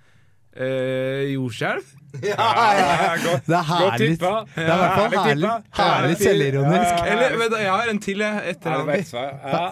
eh, 0.56 1.34
jordskjelv. 1.34 1.92
Ja, 2.22 2.30
ja. 2.78 3.14
godt, 3.18 3.46
Det 3.46 3.56
er 3.58 3.64
herlig. 3.66 4.10
Det 4.20 4.28
er 4.28 4.44
i 4.62 4.76
hvert 4.78 4.92
fall 4.94 5.16
herlig, 5.24 5.48
herlig 5.74 6.18
selvironisk. 6.20 7.00
Eller 7.10 7.34
men 7.40 7.56
jeg 7.58 7.72
har 7.72 7.90
en 7.90 7.98
til, 8.04 8.22
jeg. 8.22 8.52
Etter 8.52 8.70
Er 8.76 8.84
vet 8.86 9.10
hva. 9.10 9.24
Ja. 9.42 9.64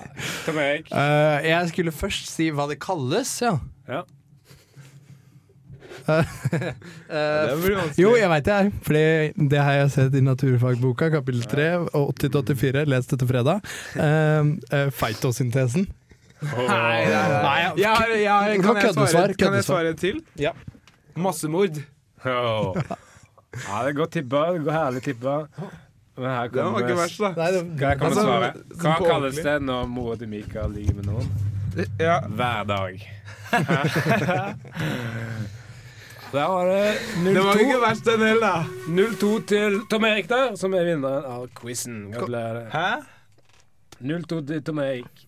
Tom 0.47 0.59
Erik. 0.59 0.91
Eh, 0.91 1.47
jeg 1.53 1.71
skulle 1.71 1.95
først 1.95 2.33
si 2.35 2.49
hva 2.51 2.67
det 2.73 2.81
kalles, 2.83 3.37
ja. 3.45 3.55
Ja. 3.87 4.03
Uh, 7.13 7.53
Det 7.63 8.01
jo, 8.01 8.15
jeg 8.17 8.29
veit 8.33 8.47
det 8.47 8.55
er. 8.55 8.69
Fordi 8.83 9.49
det 9.53 9.59
har 9.61 9.75
jeg 9.77 9.91
sett 9.95 10.15
i 10.19 10.23
naturfagboka, 10.25 11.11
kapittel 11.13 11.45
3, 11.47 11.67
80-84, 11.95 12.87
lest 12.91 13.13
etter 13.15 13.29
fredag. 13.29 13.61
Uh, 13.95 14.57
uh, 14.73 14.89
Feitosyntesen. 14.97 15.87
Nei, 16.43 16.57
nei, 16.67 17.07
nei. 17.07 17.43
Nei, 17.45 17.59
Jeg 17.79 17.87
har, 17.87 18.15
jeg 18.19 18.63
kan, 18.65 18.75
kan, 18.75 18.83
jeg 18.83 19.13
svare, 19.15 19.37
kan 19.39 19.55
jeg 19.55 19.67
svare 19.69 19.93
til? 19.95 20.23
Ja. 20.41 20.57
Massemord. 21.17 21.81
Oh. 22.25 22.73
Ja, 23.53 23.83
det 23.83 23.89
er 23.91 23.97
godt 23.99 24.13
tippa. 24.17 24.43
Det 24.55 24.63
går 24.65 24.73
herlig 24.73 25.03
tippa. 25.05 25.35
Men 26.17 26.29
her 26.29 26.49
det 26.53 26.65
var 26.65 26.81
ikke 26.85 26.97
verst, 26.99 27.19
da. 27.23 27.31
Nei, 27.37 27.49
det, 27.55 27.63
her 27.81 27.97
kommer 27.99 28.11
Altså, 28.11 28.23
svaret. 28.27 28.55
Hva 28.73 28.83
sånn 28.83 28.99
på 29.01 29.09
kalles 29.09 29.39
ordentlig. 29.39 29.45
det 29.49 29.57
når 29.69 29.87
mora 29.89 30.17
til 30.21 30.29
Mikael 30.33 30.71
ligger 30.77 30.95
med 31.01 31.07
noen? 31.09 31.29
Ja. 32.01 32.19
Hver 32.29 32.65
dag. 32.69 32.95
Der 36.33 36.47
var 36.49 36.65
det 36.65 36.95
Det 37.35 37.43
var 37.45 37.59
ikke 37.61 37.75
0-2 37.77 37.81
verst, 37.83 38.05
den 38.09 38.23
heller, 38.25 38.41
da. 38.41 38.65
0-2 38.89 39.33
til 39.51 39.75
Tom 39.91 40.05
Erik 40.09 40.29
der, 40.31 40.55
som 40.57 40.73
er 40.79 40.87
vinneren 40.89 41.27
av 41.29 41.43
quizen. 41.59 41.99
Gratulerer. 42.15 42.71
Hæ? 42.73 43.03
0-2 44.01 44.39
til 44.49 44.63
Tom 44.65 44.79
Erik. 44.81 45.27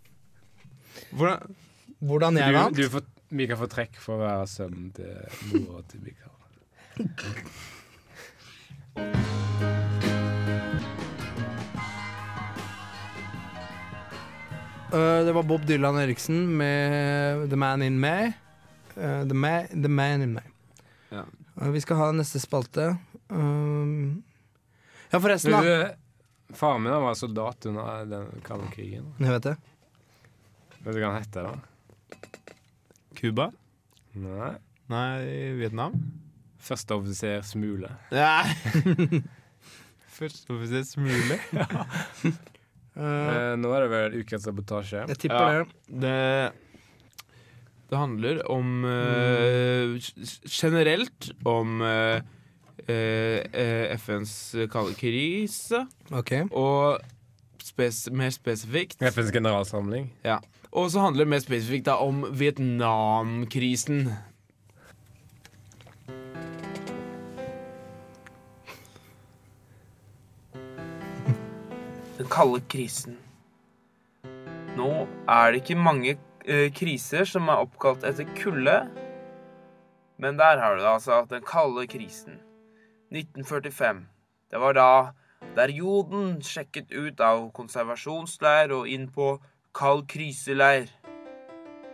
Hvordan 1.13 1.55
Hvordan 2.05 2.37
jeg 2.41 2.53
Du, 2.53 2.59
vant? 2.59 2.77
du 2.77 2.89
får, 2.91 3.03
Mikael 3.35 3.59
får 3.59 3.71
trekk 3.73 3.97
for 3.99 4.15
å 4.15 4.23
være 4.23 4.47
sønnen 4.47 4.91
til 4.95 5.11
mora 5.51 5.83
til 5.91 6.05
Mikael. 6.05 6.31
Uh, 14.95 15.27
det 15.27 15.33
var 15.35 15.43
Bob 15.43 15.67
Dylan 15.67 15.99
Eriksen 15.99 16.45
med 16.61 17.49
The 17.51 17.59
Man 17.59 17.83
In 17.83 17.99
May. 17.99 18.31
Uh, 18.95 19.27
the, 19.27 19.35
ma 19.35 19.65
the 19.67 19.91
Man 19.91 20.23
In 20.23 20.37
May. 20.39 20.55
Ja. 21.11 21.27
Uh, 21.59 21.71
vi 21.75 21.83
skal 21.83 21.99
ha 21.99 22.13
neste 22.15 22.39
spalte. 22.39 22.93
Um, 23.27 24.23
ja, 25.11 25.19
forresten, 25.19 25.51
da. 25.51 25.91
faren 26.55 26.87
min 26.87 26.95
var 27.03 27.19
soldat 27.19 27.67
under 27.67 28.07
den 28.07 28.31
kalde 28.47 28.71
krigen. 28.71 29.11
Jeg 29.19 29.41
vet 29.41 29.51
det. 29.51 29.59
Vet 30.85 30.95
du 30.95 31.01
hva 31.01 31.11
han 31.11 31.25
heter 31.25 31.51
da? 31.51 31.74
Cuba? 33.19 33.51
Nei. 34.15 34.53
Nei, 34.93 35.53
Vietnam? 35.59 35.97
Førsteoffiser 36.65 37.43
Smule. 37.47 37.91
Nei. 38.13 39.23
Førsteoffiser 40.15 40.85
Smule. 40.89 41.39
ja. 41.53 41.87
Uh, 42.95 43.55
nå 43.59 43.73
er 43.75 43.83
det 43.83 43.91
vel 43.91 44.21
ukens 44.23 44.45
reportasje. 44.47 45.01
jeg 45.11 45.19
tipper 45.25 45.57
Ja. 45.57 45.65
det. 45.65 46.03
Det, 46.05 47.33
det 47.91 47.99
handler 47.99 48.39
om 48.55 48.85
uh, 48.87 49.99
generelt 50.47 51.33
om 51.45 51.81
uh, 51.83 52.21
eh, 52.87 53.41
eh, 53.51 53.97
FNs 53.99 54.55
kalde 54.71 54.95
krise, 54.99 55.85
OK. 56.13 56.33
og 56.53 57.01
spes 57.75 58.07
mer 58.15 58.31
spesifikt 58.31 59.03
FNs 59.03 59.33
generalsamling. 59.35 60.13
Ja. 60.23 60.39
Og 60.71 60.91
så 60.91 61.01
handler 61.01 61.25
det 61.25 61.31
mer 61.31 61.39
spesifikt 61.43 61.87
da 61.89 61.95
om 62.03 62.25
Vietnamkrisen. 62.31 64.07
Den 72.19 72.27
kalde 72.31 72.61
krisen. 72.71 73.19
Nå 74.79 75.07
er 75.31 75.51
det 75.51 75.57
ikke 75.63 75.79
mange 75.79 76.17
eh, 76.47 76.73
kriser 76.75 77.25
som 77.27 77.49
er 77.51 77.57
oppkalt 77.67 78.05
etter 78.07 78.25
kulde. 78.39 78.89
Men 80.23 80.39
der 80.39 80.59
har 80.63 80.77
du 80.77 80.83
det, 80.83 80.93
altså. 80.95 81.27
Den 81.31 81.43
kalde 81.47 81.87
krisen. 81.91 82.33
1945. 83.11 84.07
Det 84.51 84.59
var 84.63 84.73
da 84.79 84.91
der 85.57 85.71
Joden 85.71 86.41
sjekket 86.43 86.93
ut 86.93 87.21
av 87.23 87.51
konservasjonsleir 87.57 88.73
og 88.75 88.89
inn 88.91 89.07
på 89.13 89.37
kald 89.77 90.07
kriseleir. 90.11 90.91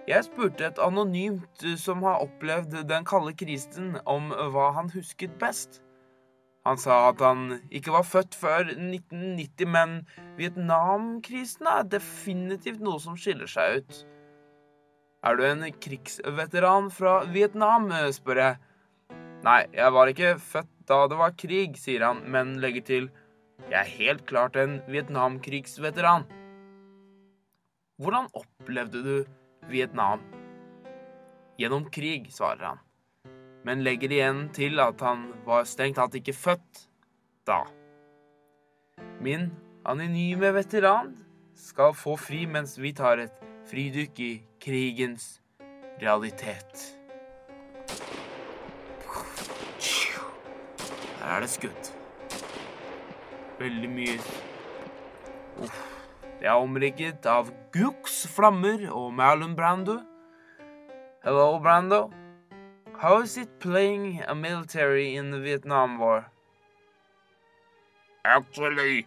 Jeg 0.09 0.27
spurte 0.27 0.65
et 0.67 0.81
anonymt 0.83 1.63
eh, 1.63 1.77
som 1.79 2.03
har 2.07 2.23
opplevd 2.25 2.81
den 2.89 3.07
kalde 3.07 3.35
krisen, 3.37 3.95
om 4.09 4.33
eh, 4.33 4.49
hva 4.51 4.71
han 4.79 4.91
husket 4.95 5.37
best. 5.39 5.83
Han 6.67 6.81
sa 6.81 6.97
at 7.09 7.21
han 7.25 7.61
ikke 7.73 7.93
var 7.95 8.05
født 8.05 8.37
før 8.37 8.73
1990, 8.73 9.69
men 9.71 10.01
Vietnamkrisen 10.37 11.69
er 11.71 11.87
definitivt 11.89 12.83
noe 12.85 13.01
som 13.01 13.17
skiller 13.17 13.49
seg 13.49 13.81
ut. 13.81 14.03
Er 15.25 15.37
du 15.37 15.45
en 15.45 15.65
krigsveteran 15.85 16.91
fra 16.93 17.21
Vietnam, 17.33 17.89
spør 18.13 18.43
jeg. 18.43 18.61
Nei, 19.45 19.63
jeg 19.73 19.97
var 19.97 20.13
ikke 20.13 20.35
født 20.41 20.77
da 20.89 21.05
det 21.09 21.17
var 21.21 21.37
krig, 21.39 21.77
sier 21.81 22.05
han, 22.05 22.25
men 22.29 22.59
legger 22.61 22.85
til 22.85 23.11
jeg 23.69 23.79
er 23.81 23.95
helt 23.99 24.27
klart 24.27 24.57
en 24.57 24.79
Vietnamkrigsveteran. 24.89 26.25
Hvordan 28.01 28.31
opplevde 28.33 29.03
du 29.05 29.17
Vietnam? 29.69 30.23
Gjennom 31.61 31.91
krig, 31.93 32.31
svarer 32.33 32.73
han 32.73 32.87
men 33.67 33.85
legger 33.85 34.13
igjen 34.13 34.47
til 34.57 34.81
at 34.81 35.01
han 35.05 35.27
var 35.47 35.67
strengt 35.69 35.99
tatt 36.01 36.17
ikke 36.17 36.37
født 36.37 36.85
da. 37.49 37.63
Min 39.21 39.51
anonyme 39.89 40.53
veteran 40.57 41.13
skal 41.59 41.93
få 41.97 42.17
fri 42.21 42.47
mens 42.49 42.79
vi 42.81 42.95
tar 42.97 43.21
et 43.27 43.45
fridykk 43.69 44.25
i 44.25 44.33
krigens 44.63 45.29
realitet. 46.01 46.87
Her 51.21 51.37
er 51.37 51.45
det 51.45 51.53
skudd. 51.53 52.00
Veldig 53.61 53.89
mye 53.93 54.17
Uff. 55.61 55.81
Det 56.41 56.49
er 56.49 56.57
omrikket 56.57 57.27
av 57.29 57.51
Gux 57.75 58.23
flammer 58.33 58.87
og 58.89 59.11
Marlon 59.13 59.53
Brando. 59.57 59.99
Hello, 61.21 61.59
Brando. 61.61 62.09
How 62.97 63.21
is 63.21 63.37
it 63.37 63.59
playing 63.61 64.23
a 64.27 64.35
military 64.35 65.15
in 65.17 65.31
the 65.31 65.39
Vietnam 65.39 65.99
War? 65.99 66.31
Actually, 68.25 69.07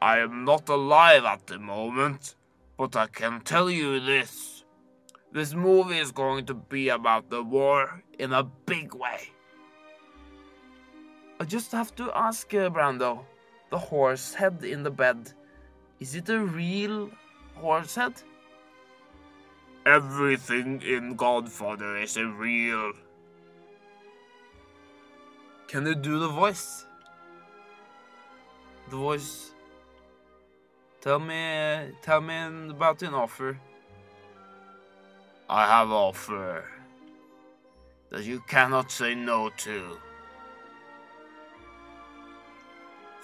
I 0.00 0.20
am 0.20 0.46
not 0.46 0.70
alive 0.70 1.26
at 1.26 1.46
the 1.46 1.58
moment, 1.58 2.34
but 2.78 2.96
I 2.96 3.06
can 3.06 3.42
tell 3.42 3.68
you 3.68 4.00
this. 4.00 4.64
This 5.32 5.52
movie 5.52 5.98
is 5.98 6.12
going 6.12 6.46
to 6.46 6.54
be 6.54 6.88
about 6.88 7.28
the 7.28 7.42
war 7.42 8.02
in 8.18 8.32
a 8.32 8.42
big 8.42 8.94
way. 8.94 9.32
I 11.38 11.44
just 11.44 11.72
have 11.72 11.94
to 11.96 12.10
ask, 12.14 12.54
uh, 12.54 12.70
Brando, 12.70 13.26
the 13.70 13.78
horse 13.78 14.34
head 14.34 14.64
in 14.64 14.82
the 14.82 14.90
bed, 14.90 15.32
is 16.00 16.14
it 16.14 16.28
a 16.28 16.38
real 16.38 17.10
horse 17.54 17.94
head? 17.94 18.14
Everything 19.84 20.82
in 20.82 21.14
Godfather 21.16 21.96
is 21.96 22.16
a 22.16 22.26
real. 22.26 22.92
Can 25.68 25.86
you 25.86 25.94
do 25.94 26.18
the 26.18 26.28
voice? 26.28 26.86
The 28.90 28.96
voice. 28.96 29.52
Tell 31.00 31.18
me, 31.18 31.92
tell 32.02 32.20
me 32.20 32.70
about 32.70 33.02
an 33.02 33.14
offer. 33.14 33.58
I 35.48 35.66
have 35.66 35.90
offer 35.90 36.64
that 38.10 38.24
you 38.24 38.40
cannot 38.48 38.90
say 38.90 39.14
no 39.14 39.50
to. 39.58 39.98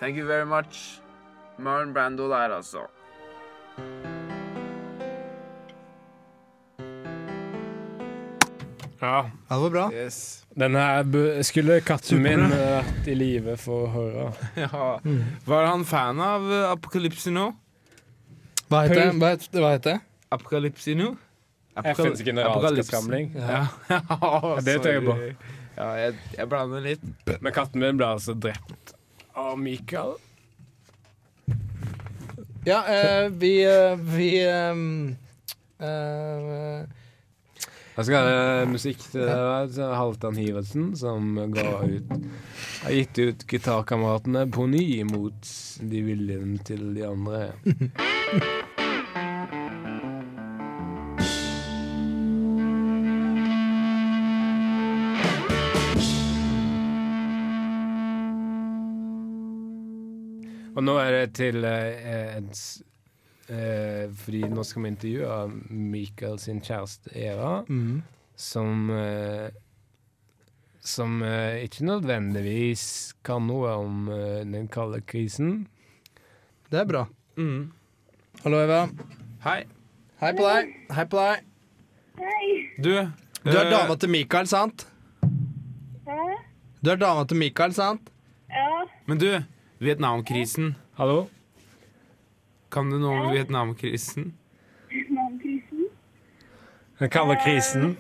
Thank 0.03 0.17
you 0.17 0.27
very 0.27 0.45
much. 0.45 1.01
Marlon 1.59 1.93
Brando 1.93 2.29
der, 2.29 2.51
altså. 2.57 2.79
Ja, 9.01 9.31
Ja, 9.51 9.55
det 9.55 9.63
var 9.63 9.71
bra. 9.71 9.91
Yes. 9.93 10.45
Denne 10.59 10.79
her 10.79 11.43
skulle 11.47 11.77
katten 11.87 12.19
min 12.23 12.43
vært 12.51 13.07
i 13.07 13.15
live 13.15 13.55
for 13.57 13.85
å 13.87 13.91
høre. 13.93 14.25
Ja. 14.65 14.89
Var 15.47 15.67
han 15.71 15.85
fan 15.87 16.19
av 16.21 16.49
Apokalypse 16.73 17.31
nå? 17.31 17.53
Hva 18.73 18.81
heter 18.89 18.99
det? 19.05 19.05
Hva 19.21 19.31
heter, 19.37 19.61
hva 19.61 19.71
heter 19.77 19.93
det? 19.93 20.01
Apocalypse 20.35 20.97
nå? 20.99 21.13
FNs 21.79 22.25
generalsamling. 22.27 23.31
Ja. 23.39 23.63
det 24.67 24.81
tør 24.83 24.99
jeg 24.99 25.07
på. 25.07 25.17
Ja, 25.79 25.87
jeg, 26.01 26.19
jeg 26.41 26.51
blander 26.51 26.83
litt. 26.91 27.07
Men 27.39 27.55
katten 27.55 27.87
min 27.87 28.03
ble 28.03 28.11
altså 28.17 28.35
drept 28.35 28.97
av 29.33 29.59
Mikael. 29.59 30.15
Ja, 32.65 32.85
eh, 32.87 33.29
vi 33.29 33.65
eh, 33.65 33.97
Vi 33.97 34.29
ehm, 34.47 35.17
eh, 35.83 36.85
Jeg 37.97 38.05
skal 38.07 38.29
ha 38.29 38.65
musikk 38.71 39.03
til 39.11 39.27
det. 39.27 39.35
var 39.35 39.97
Halvdan 39.99 40.39
Hivertsen 40.39 40.93
som 40.97 41.35
ga 41.53 41.83
ut 41.83 42.13
har 42.83 42.91
gitt 42.91 43.19
ut 43.19 43.47
Gitarkameratene 43.47 44.47
på 44.51 44.67
ny 44.67 45.05
mot 45.05 45.53
de 45.81 46.03
viljen 46.03 46.59
til 46.67 46.95
de 46.97 47.07
andre. 47.07 47.53
til 61.31 61.65
eh, 61.65 62.37
et 62.39 62.51
s- 62.57 62.83
eh, 63.49 64.09
Fordi 64.17 64.41
nå 64.51 64.65
skal 64.65 64.83
vi 64.83 64.89
intervjue 64.89 65.37
Michael 65.71 66.39
sin 66.39 66.61
kjæreste 66.61 67.13
Eva, 67.15 67.63
mm. 67.69 68.03
som 68.37 68.91
eh, 68.91 69.51
Som 70.83 71.23
eh, 71.23 71.63
ikke 71.63 71.85
nødvendigvis 71.87 73.15
kan 73.25 73.47
noe 73.47 73.71
om 73.85 74.09
eh, 74.11 74.41
den 74.45 74.67
kalde 74.69 75.01
krisen. 75.07 75.69
Det 76.73 76.81
er 76.81 76.89
bra. 76.91 77.05
Mm. 77.39 77.69
Hallo, 78.43 78.59
Eva. 78.65 78.81
Hei. 79.45 79.61
Hei 80.23 80.33
på 80.35 80.43
deg. 80.49 80.73
Hei 80.91 81.05
på 81.07 81.21
deg. 81.21 81.45
Du, 82.83 82.91
Du 83.45 83.51
er 83.53 83.65
eh, 83.67 83.71
dama 83.71 83.95
til 83.99 84.11
Mikael, 84.11 84.47
sant? 84.51 84.87
Du 86.83 86.91
er 86.91 86.99
dama 86.99 87.23
til 87.31 87.39
Mikael, 87.39 87.73
sant? 87.75 88.11
Ja. 88.51 88.83
Men 89.07 89.19
du, 89.23 89.29
Vietnamkrisen. 89.83 90.75
Hallo? 90.99 91.27
Kan 92.73 92.91
du 92.93 92.99
noe 93.03 93.19
om 93.27 93.33
Vietnamkrisen? 93.35 94.33
Vietnamkrisen. 94.93 95.89
Den 97.01 97.11
kalde 97.11 97.37
krisen. 97.43 97.97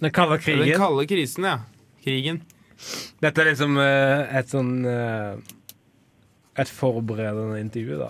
Den 0.00 0.10
kalde 0.16 0.38
Den 0.38 0.42
krigen. 0.44 0.78
kalde 0.80 1.06
krisen, 1.06 1.44
ja. 1.46 1.58
Krigen. 2.04 2.40
Dette 3.20 3.42
er 3.44 3.50
liksom 3.52 3.76
eh, 3.78 4.36
et 4.40 4.48
sånn 4.48 4.70
eh, 4.88 5.36
Et 6.58 6.68
forberedende 6.72 7.60
intervju, 7.60 7.98
da. 8.00 8.08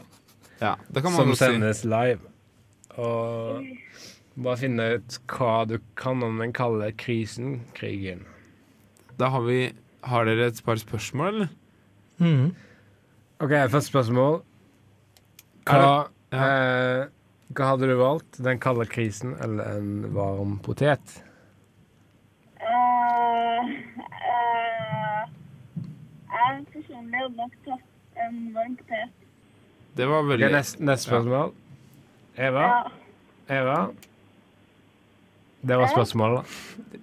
Ja, 0.60 0.72
det 0.88 1.02
kan 1.02 1.12
man 1.12 1.20
Som 1.26 1.34
sendes 1.36 1.82
si. 1.82 1.88
live. 1.90 2.20
Og 2.96 3.66
bare 4.40 4.56
finne 4.62 4.86
ut 4.96 5.18
hva 5.30 5.64
du 5.68 5.76
kan 5.98 6.22
om 6.24 6.38
den 6.40 6.52
kalde 6.56 6.88
krisen, 6.96 7.60
krigen. 7.76 8.24
Da 9.18 9.28
har 9.34 9.44
vi 9.44 9.72
Har 10.08 10.24
dere 10.24 10.46
et 10.48 10.62
par 10.64 10.76
spørsmål, 10.80 11.26
eller? 11.34 11.48
Mhm. 12.18 12.54
OK, 13.40 13.54
første 13.72 13.88
spørsmål. 13.88 14.34
Hva, 15.64 16.08
eh, 16.36 17.06
hva 17.56 17.68
hadde 17.70 17.88
du 17.88 17.94
valgt? 17.96 18.36
Den 18.44 18.60
kalde 18.60 18.84
krisen 18.84 19.32
eller 19.40 19.78
en 19.78 20.10
varm 20.12 20.58
potet? 20.60 21.14
Eh, 22.60 23.70
eh, 24.28 25.24
jeg 26.36 26.68
personlig 26.74 27.16
hadde 27.22 27.36
nok 27.40 27.56
tatt 27.64 28.20
en 28.26 28.38
varm 28.52 28.76
potet. 28.76 29.08
Det 29.96 30.04
var 30.12 30.20
Ok, 30.20 30.36
okay, 30.36 30.52
neste, 30.58 30.84
neste 30.84 31.08
spørsmål. 31.08 31.56
Eva? 32.36 32.68
Ja. 32.68 32.84
Eva? 33.62 33.78
Det 35.64 35.76
var 35.80 35.86
spørsmålet, 35.96 36.44
da. 36.44 37.00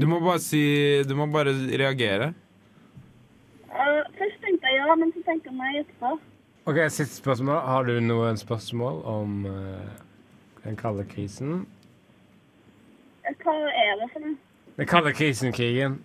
Du 0.00 0.06
må 0.10 0.18
bare 0.18 0.40
si 0.42 1.04
Du 1.06 1.14
må 1.14 1.30
bare 1.30 1.54
reagere. 1.78 2.34
Eh, 3.74 4.02
først 4.18 4.36
tenkte 4.42 4.63
jeg 4.63 4.63
ja, 4.76 4.94
men 4.98 5.12
så 5.14 5.22
tenker 5.26 5.50
jeg 5.50 5.58
meg 5.58 5.80
etterpå. 5.82 6.14
Ok, 6.66 6.78
Siste 6.88 7.16
spørsmål. 7.20 7.58
Har 7.68 7.84
du 7.88 7.98
noen 8.00 8.36
spørsmål 8.40 9.02
om 9.04 9.44
uh, 9.46 9.84
den 10.64 10.76
kalde 10.80 11.04
krisen? 11.10 11.66
Eh, 13.28 13.34
Hva 13.42 13.54
er 13.68 13.98
det 14.00 14.08
for 14.12 14.24
noe? 14.24 14.36
Den 14.78 14.88
kalde 14.90 15.12
krisen-krigen. 15.14 15.98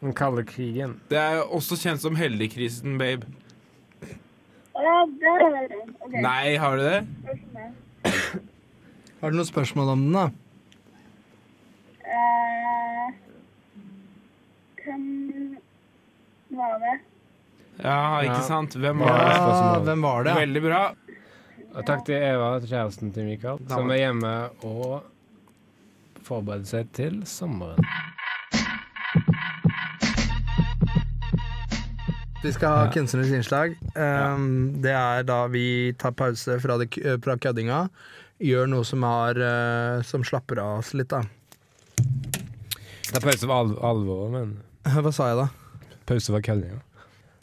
Den 0.00 0.14
kalde 0.16 0.42
krigen. 0.48 0.98
Det 1.10 1.18
er 1.20 1.42
også 1.46 1.76
kjent 1.80 2.02
som 2.02 2.16
heldigkrisen, 2.18 2.98
babe. 3.00 3.26
Ja, 4.80 4.96
det 5.20 5.32
er 5.44 5.68
det. 5.68 5.80
Okay. 6.00 6.20
Nei, 6.24 6.56
har 6.56 6.76
du 6.76 6.82
det? 6.84 7.00
Har 9.20 9.30
du 9.30 9.36
noen 9.36 9.48
spørsmål 9.48 9.92
om 9.92 10.04
den, 10.06 10.14
da? 10.16 10.26
Eh, 12.10 13.10
Hvem 14.84 15.58
var 16.56 16.78
det? 16.84 16.94
Ja, 17.82 18.20
ikke 18.20 18.34
Ja. 18.36 18.40
sant? 18.46 18.74
Hvem 18.76 18.98
Ja. 19.00 19.04
var 19.06 19.18
det? 19.18 19.36
spørsmål. 19.36 19.84
hvem 19.84 20.02
var 20.02 20.24
det? 20.24 20.34
Veldig 20.36 20.62
bra. 20.62 20.82
Og 21.74 21.86
takk 21.86 22.04
til 22.04 22.14
Eva, 22.16 22.58
kjæresten 22.60 23.12
til 23.14 23.24
Mikael, 23.24 23.58
som 23.68 23.90
er 23.90 23.96
hjemme 23.96 24.50
og 24.64 25.02
forbereder 26.26 26.66
seg 26.66 26.92
til 26.92 27.22
sommeren. 27.24 27.78
Vi 32.42 32.52
skal 32.52 32.68
ha 32.68 32.84
Ja. 32.86 32.90
kunstnerisk 32.90 33.32
innslag. 33.36 33.76
Um, 33.96 34.80
Det 34.80 34.90
er 34.90 35.22
da 35.22 35.46
vi 35.46 35.92
tar 35.92 36.10
pause 36.12 36.58
fra, 36.60 36.78
det, 36.78 36.88
fra 37.22 37.36
køddinga. 37.36 37.88
Gjør 38.40 38.66
noe 38.68 38.84
som, 38.84 39.02
har, 39.02 39.36
uh, 39.36 40.02
som 40.02 40.22
slapper 40.24 40.58
av 40.58 40.78
oss 40.78 40.94
litt, 40.94 41.08
da. 41.08 41.20
Det 41.98 43.16
er 43.16 43.20
pause 43.20 43.40
for 43.44 43.52
alvor 43.52 43.82
alvoret, 43.84 44.30
men 44.32 44.56
Hva 44.84 45.12
sa 45.12 45.28
jeg 45.28 45.36
da? 45.36 45.48
pause 46.06 46.32
for 46.32 46.40
køddinga. 46.40 46.80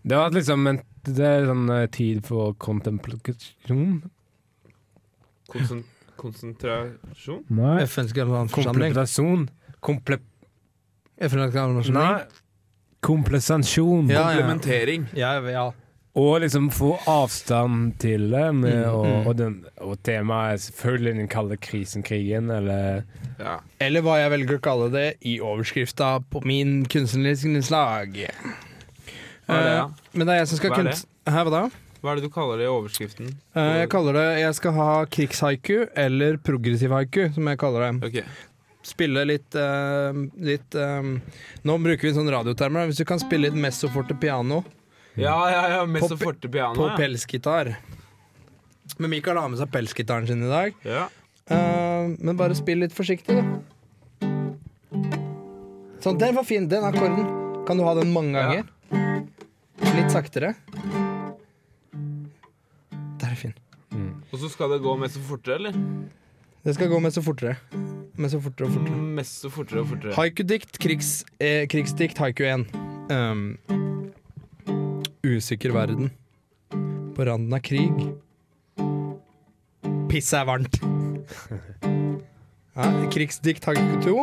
Det 0.04 0.16
var 0.16 0.36
liksom 0.36 0.68
en 0.68 0.84
det 1.08 1.24
er 1.24 1.46
sånn 1.48 1.70
uh, 1.72 1.86
tid 1.88 2.26
for 2.28 2.52
kontemplasjon. 2.60 4.02
Konsen 5.48 5.86
konsentrasjon? 6.18 7.44
Nei. 7.54 7.78
FNs 7.86 8.14
generalforsamling. 8.18 8.96
Komple... 9.80 10.20
FNs 11.18 11.54
generalforsamling. 11.54 11.94
Nei. 11.94 12.46
Komplesensjon. 13.06 14.10
Ja, 14.10 14.32
ja. 14.32 14.40
Komplementering. 14.42 15.06
Ja, 15.16 15.38
ja. 15.40 15.68
Og 16.18 16.40
liksom 16.42 16.72
få 16.74 16.96
avstand 17.06 18.00
til 18.02 18.32
det. 18.34 18.48
Med, 18.58 18.80
Mm, 18.88 18.90
og, 18.90 19.06
mm. 19.06 19.28
og, 19.28 19.36
den, 19.38 19.56
og 19.78 20.00
temaet 20.04 20.54
er 20.54 20.64
selvfølgelig 20.66 21.14
den 21.20 21.28
kalde 21.28 21.58
krisen, 21.58 22.04
krigen, 22.04 22.50
eller 22.50 23.04
Ja. 23.38 23.60
Eller 23.80 24.02
hva 24.02 24.18
jeg 24.18 24.32
velger 24.34 24.58
å 24.58 24.64
kalle 24.66 24.90
det 24.90 25.08
i 25.22 25.38
overskrifta 25.40 26.18
på 26.32 26.42
min 26.42 26.86
kunstneriske 26.90 27.54
innslag. 27.54 28.18
Hva 29.48 29.58
er 29.58 29.64
det, 29.64 29.76
Eh. 29.78 30.10
Men 30.14 30.28
det 30.28 30.34
er 30.34 30.40
jeg 30.42 30.48
som 30.52 30.58
skal 30.60 30.70
Hva 30.72 30.80
er 30.80 30.84
det? 30.84 30.94
kunst... 30.98 31.08
Hæ, 31.28 31.44
hva 31.48 31.52
da? 31.54 31.62
Hva 32.04 32.12
er 32.12 32.16
det 32.20 32.24
du 32.28 32.30
kaller 32.34 32.58
det 32.62 32.66
i 32.68 32.72
overskriften? 32.72 33.32
Eh, 33.56 33.78
Jeg 33.82 33.90
kaller 33.90 34.14
det 34.14 34.26
Jeg 34.42 34.54
skal 34.60 34.74
ha 34.78 34.90
krigshaiku 35.06 35.78
eller 35.96 36.38
progressiv 36.38 36.92
haiku, 36.94 37.24
som 37.34 37.48
jeg 37.48 37.58
kaller 37.58 37.88
det. 37.88 38.10
Ok. 38.12 38.24
Spille 38.88 39.24
litt, 39.28 39.56
eh, 39.56 40.20
litt 40.40 40.76
eh, 40.76 41.10
Nå 41.68 41.78
bruker 41.84 42.08
vi 42.08 42.14
sånn 42.16 42.30
radiotermer. 42.32 42.86
da. 42.86 42.92
Hvis 42.92 43.02
du 43.02 43.06
kan 43.10 43.20
spille 43.20 43.50
litt 43.50 43.58
messo 43.58 43.90
forte 43.90 44.16
piano 44.20 44.64
Ja, 45.18 45.50
ja, 45.50 45.64
ja. 45.78 45.86
Mest 45.86 46.06
På 46.06 46.12
så 46.14 46.18
forte 46.22 46.48
piano. 46.54 46.76
på 46.78 46.88
ja. 46.92 46.96
pelsgitar 46.98 47.74
Men 49.00 49.10
Mikael 49.10 49.38
har 49.42 49.50
med 49.50 49.60
seg 49.60 49.72
pelsgitaren 49.74 50.28
sin 50.28 50.44
i 50.46 50.48
dag. 50.52 50.74
Ja. 50.86 51.08
Eh, 51.50 52.14
men 52.20 52.38
bare 52.38 52.56
spill 52.56 52.80
litt 52.80 52.94
forsiktig, 52.96 53.36
da. 53.36 53.44
Sånn, 56.04 56.18
den 56.22 56.36
var 56.38 56.46
fin. 56.48 56.68
Den 56.72 56.86
akkorden. 56.88 57.26
Kan 57.68 57.78
du 57.78 57.84
ha 57.84 57.94
den 57.98 58.14
mange 58.14 58.32
ganger? 58.38 58.68
Litt 60.08 60.14
saktere. 60.16 60.54
Der 63.20 63.28
er 63.28 63.36
fin. 63.36 63.52
Og 64.32 64.38
så 64.40 64.48
skal 64.54 64.72
det 64.72 64.78
gå 64.80 64.94
mest 64.96 65.18
så 65.18 65.24
fortere, 65.28 65.58
eller? 65.60 65.74
Det 66.64 66.76
skal 66.78 66.88
gå 66.88 67.00
med 67.04 67.12
så 67.12 67.20
fortere. 67.26 67.58
Med 68.16 68.32
så 68.32 68.40
fortere 68.40 68.70
og 68.70 68.78
fortere. 68.78 69.00
Mest 69.18 69.42
så 69.44 69.52
fortere 69.52 69.82
og 69.82 69.90
fortere. 69.90 70.14
Haikudikt, 70.16 70.80
krigs, 70.80 71.10
eh, 71.44 71.66
krigsdikt, 71.68 72.22
haiku 72.24 72.46
1. 72.48 72.64
Um, 73.12 73.58
usikker 75.28 75.76
verden. 75.76 76.14
På 77.18 77.28
randen 77.28 77.58
av 77.58 77.60
krig. 77.68 78.00
Pisset 80.08 80.40
er 80.40 80.48
varmt. 80.48 80.80
Ja, 82.78 82.88
krigsdikt, 83.12 83.68
haiku 83.68 84.00
2. 84.08 84.16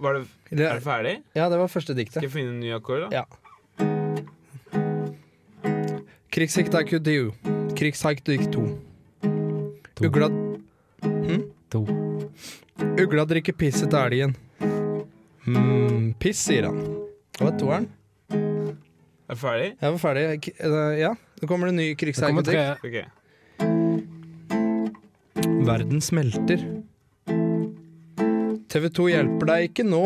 Var 0.00 0.16
det, 0.16 0.24
er 0.56 0.64
det 0.72 0.82
ferdig? 0.88 1.18
ja, 1.36 1.52
det 1.52 1.60
var 1.60 1.68
første 1.68 1.92
diktet. 1.92 2.22
Skal 2.22 2.30
jeg 2.30 2.36
finne 2.38 2.56
en 2.56 2.64
ny 2.64 2.72
akkord, 2.72 3.10
da? 3.10 3.20
Ja. 3.20 3.39
Krigsdikt, 6.30 6.70
2. 6.70 7.32
Krigshaiku 7.76 8.36
2. 8.52 8.62
Ugla 10.00 10.28
to. 11.68 11.80
Ugla 13.02 13.24
drikker 13.26 13.52
pisset 13.52 13.90
til 13.90 13.98
elgen. 13.98 14.34
mm, 15.46 16.14
piss, 16.22 16.38
sier 16.46 16.68
han. 16.68 16.78
Det 17.34 17.44
var 17.44 17.56
toeren. 17.58 17.88
Er 18.30 19.34
du 19.34 19.40
ferdig? 19.40 19.66
Jeg 19.80 19.90
var 19.96 19.98
ferdig. 20.02 20.22
K 20.44 20.52
eh, 20.58 20.98
ja, 21.00 21.10
nå 21.42 21.48
kommer 21.50 21.66
det 21.70 21.74
ny 21.76 21.88
Det 21.94 22.14
kommer 22.20 22.42
tre. 22.46 22.78
Ok. 22.78 22.96
Verden 25.66 26.00
smelter. 26.00 26.62
TV 28.70 28.86
2 28.94 29.08
hjelper 29.10 29.50
deg 29.50 29.68
ikke 29.70 29.84
nå. 29.86 30.04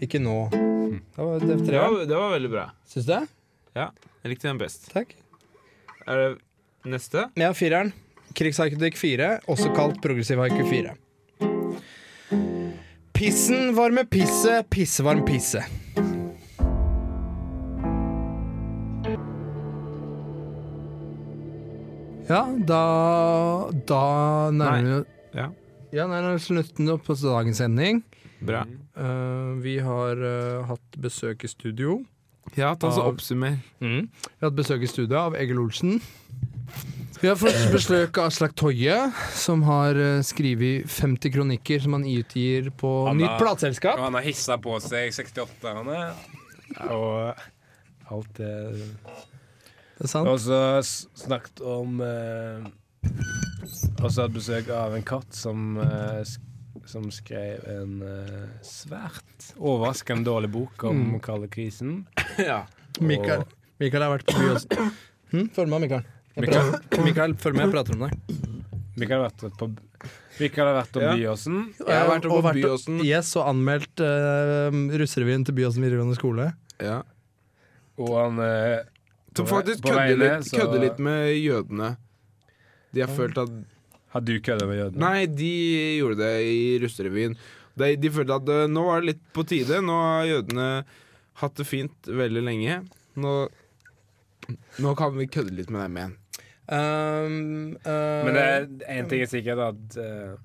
Ikke 0.00 0.20
nå. 0.24 0.38
Det 0.50 1.20
var 1.20 1.38
det 1.38 1.52
Det 1.52 1.66
treeren. 1.68 1.94
var, 1.94 2.06
det 2.08 2.16
var 2.16 2.30
veldig 2.32 2.50
bra. 2.50 2.64
Syns 2.88 3.06
du 3.06 3.12
det? 3.12 3.22
Jeg 3.76 4.32
likte 4.32 4.48
den 4.48 4.58
best. 4.60 4.90
Takk. 4.92 5.14
Er 6.06 6.16
det 6.20 6.90
neste? 6.90 7.28
Ja, 7.38 7.52
fireren. 7.54 7.92
Krigshaiketikk 8.36 8.96
4, 8.98 9.30
også 9.50 9.72
kalt 9.74 9.98
progressiv 10.02 10.38
haiku 10.42 10.62
4. 10.70 10.94
Pissen 13.16 13.74
varme 13.76 14.06
pisse, 14.08 14.60
pissevarm 14.70 15.24
pisse. 15.26 15.64
Ja, 22.30 22.44
da 22.62 22.84
Da 23.90 24.04
nærmer 24.54 25.02
vi 25.02 25.38
Ja. 25.38 25.50
Ja, 25.92 26.06
nærmer 26.06 26.38
slutten 26.38 26.86
på 26.86 27.14
dagens 27.18 27.58
sending. 27.58 28.04
Bra. 28.40 28.64
Uh, 28.96 29.58
vi 29.60 29.78
har 29.78 30.16
uh, 30.16 30.66
hatt 30.66 30.96
besøk 30.96 31.44
i 31.44 31.48
studio. 31.48 32.04
Ja, 32.58 32.74
ta 32.74 32.90
så 32.92 33.04
oppsummer. 33.06 33.58
oppsummer. 33.78 34.08
Vi 34.10 34.40
har 34.40 34.50
hatt 34.50 34.56
besøk 34.58 34.82
i 34.82 34.88
studio 34.90 35.16
av 35.20 35.36
Egil 35.38 35.58
Olsen. 35.62 36.00
Vi 37.20 37.28
har 37.28 37.36
fått 37.36 37.58
besøk 37.72 38.16
av 38.18 38.30
Aslak 38.30 38.54
Toje, 38.56 38.94
som 39.36 39.62
har 39.68 39.94
uh, 39.98 40.22
skrevet 40.24 40.86
50 40.88 41.34
kronikker 41.34 41.82
som 41.84 41.92
han 41.98 42.06
utgir 42.08 42.70
på 42.80 42.90
Han 43.10 43.18
nytt 43.20 43.28
har- 43.28 43.42
plateselskap. 43.42 43.98
Og 44.00 44.06
han 44.08 44.16
har 44.16 44.24
hissa 44.24 44.56
på 44.58 44.78
seg 44.80 45.12
68-erne. 45.12 45.98
Og 46.88 47.34
alt 48.10 48.32
det 48.38 48.54
Det 50.00 50.06
er 50.06 50.08
sant. 50.08 50.28
Og 50.32 50.40
så 50.40 50.60
snakket 51.26 51.60
om 51.60 52.00
eh, 52.00 52.64
Også 54.00 54.22
hatt 54.24 54.32
besøk 54.32 54.70
av 54.72 54.94
en 54.96 55.04
katt 55.04 55.34
som 55.36 55.76
eh, 55.82 56.22
som 56.88 57.10
skrev 57.12 57.64
en 57.68 58.00
uh, 58.02 58.48
svært 58.66 59.50
overraskende 59.58 60.24
dårlig 60.26 60.50
bok 60.54 60.84
om 60.84 60.96
Mm. 61.14 61.20
kalde 61.24 61.48
krisen. 61.52 62.06
ja. 62.38 62.62
Mikael, 63.00 63.44
Mikael 63.80 64.02
har 64.06 64.16
vært 64.18 64.26
på 64.30 64.38
Byåsen. 64.40 64.90
Hm? 65.30 65.44
Følg 65.54 65.68
med, 65.70 65.80
Mikael. 65.84 66.02
Mikael. 66.42 66.72
Mikael, 67.06 67.34
følg 67.38 67.54
med, 67.54 67.68
jeg 67.68 67.72
prater 67.76 67.94
om 67.94 68.00
deg. 68.02 68.38
Mikael 68.98 69.20
har 69.20 69.28
vært 69.30 69.58
på 69.60 69.68
Mikael 70.40 70.66
har 70.66 70.74
vært 70.80 70.96
om 70.98 71.04
Ja. 71.04 71.12
Byåsen. 71.20 71.58
Jeg 71.78 71.98
har 72.00 72.08
vært 72.10 72.26
på 72.32 72.40
Byåsen. 72.56 72.96
Yes, 73.06 73.30
og 73.38 73.46
anmeldt 73.52 74.02
uh, 74.02 74.74
russerevyen 74.98 75.44
til 75.46 75.54
Byåsen 75.60 75.84
videregående 75.86 76.16
skole. 76.18 76.48
Ja. 76.82 77.02
Og 78.00 78.10
han 78.16 78.40
uh, 78.42 78.80
Som 79.36 79.46
faktisk 79.52 79.84
kødder 79.86 80.16
litt, 80.18 80.48
så- 80.48 80.58
kødder 80.64 80.82
litt 80.88 80.98
med 80.98 81.30
jødene. 81.36 81.92
De 82.90 83.04
har 83.04 83.12
følt 83.14 83.38
at 83.38 83.52
Har 84.10 84.24
du 84.26 84.34
kødda 84.42 84.66
med 84.66 84.80
jødene? 84.80 85.02
Nei, 85.04 85.26
de 85.30 85.50
gjorde 86.00 86.18
det 86.22 86.32
i 86.42 86.60
russerevyen. 86.82 87.36
De, 87.78 87.92
de 88.00 88.10
følte 88.12 88.38
at 88.40 88.50
uh, 88.50 88.64
nå 88.70 88.82
var 88.88 89.02
det 89.02 89.12
litt 89.12 89.22
på 89.36 89.44
tide. 89.46 89.78
Nå 89.86 89.96
har 90.02 90.26
jødene 90.28 90.68
hatt 91.40 91.60
det 91.60 91.66
fint 91.68 92.10
veldig 92.10 92.42
lenge. 92.44 92.80
Nå, 93.20 93.34
nå 94.82 94.94
kan 94.98 95.14
vi 95.16 95.28
kødde 95.30 95.54
litt 95.54 95.70
med 95.70 95.86
dem 95.86 96.00
igjen. 96.00 96.16
Um, 96.70 97.78
uh, 97.82 98.26
Men 98.26 98.36
det 98.36 98.42
er 98.46 98.68
én 98.94 99.08
ting 99.10 99.24
er 99.24 99.30
sikkert, 99.30 99.62
at 99.72 99.96
uh, 99.98 100.36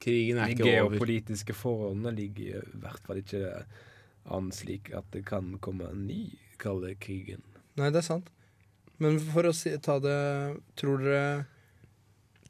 Krigen 0.00 0.40
er 0.40 0.52
ikke 0.52 0.64
over. 0.64 0.72
De 0.72 0.98
geopolitiske 0.98 1.56
forholdene 1.56 2.12
ligger 2.16 2.64
i 2.64 2.80
hvert 2.80 3.00
fall 3.04 3.20
ikke 3.20 3.62
an 4.30 4.50
slik 4.52 4.90
at 4.96 5.08
det 5.14 5.26
kan 5.28 5.54
komme 5.64 5.88
en 5.92 6.04
ny 6.08 6.22
kalde 6.60 6.94
krigen. 7.00 7.44
Nei, 7.80 7.88
det 7.92 8.02
er 8.02 8.08
sant. 8.08 8.28
Men 9.00 9.16
for 9.30 9.48
å 9.48 9.52
si, 9.56 9.72
ta 9.80 9.96
det 10.02 10.18
Tror 10.76 11.00
dere 11.00 11.22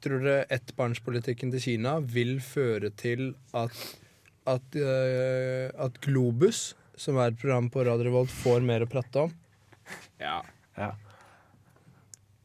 Tror 0.01 0.23
dere 0.25 0.45
ettbarnspolitikken 0.49 1.51
til 1.53 1.61
Kina 1.61 1.99
vil 2.01 2.39
føre 2.41 2.89
til 2.97 3.33
at 3.53 3.75
at, 4.49 4.73
uh, 4.73 5.69
at 5.85 5.99
Globus, 6.01 6.71
som 6.97 7.19
er 7.21 7.29
et 7.29 7.37
program 7.37 7.67
på 7.69 7.83
Radio 7.85 8.07
Revolt, 8.09 8.31
får 8.33 8.63
mer 8.65 8.81
å 8.81 8.89
prate 8.89 9.27
om? 9.27 9.33
Ja. 10.19 10.39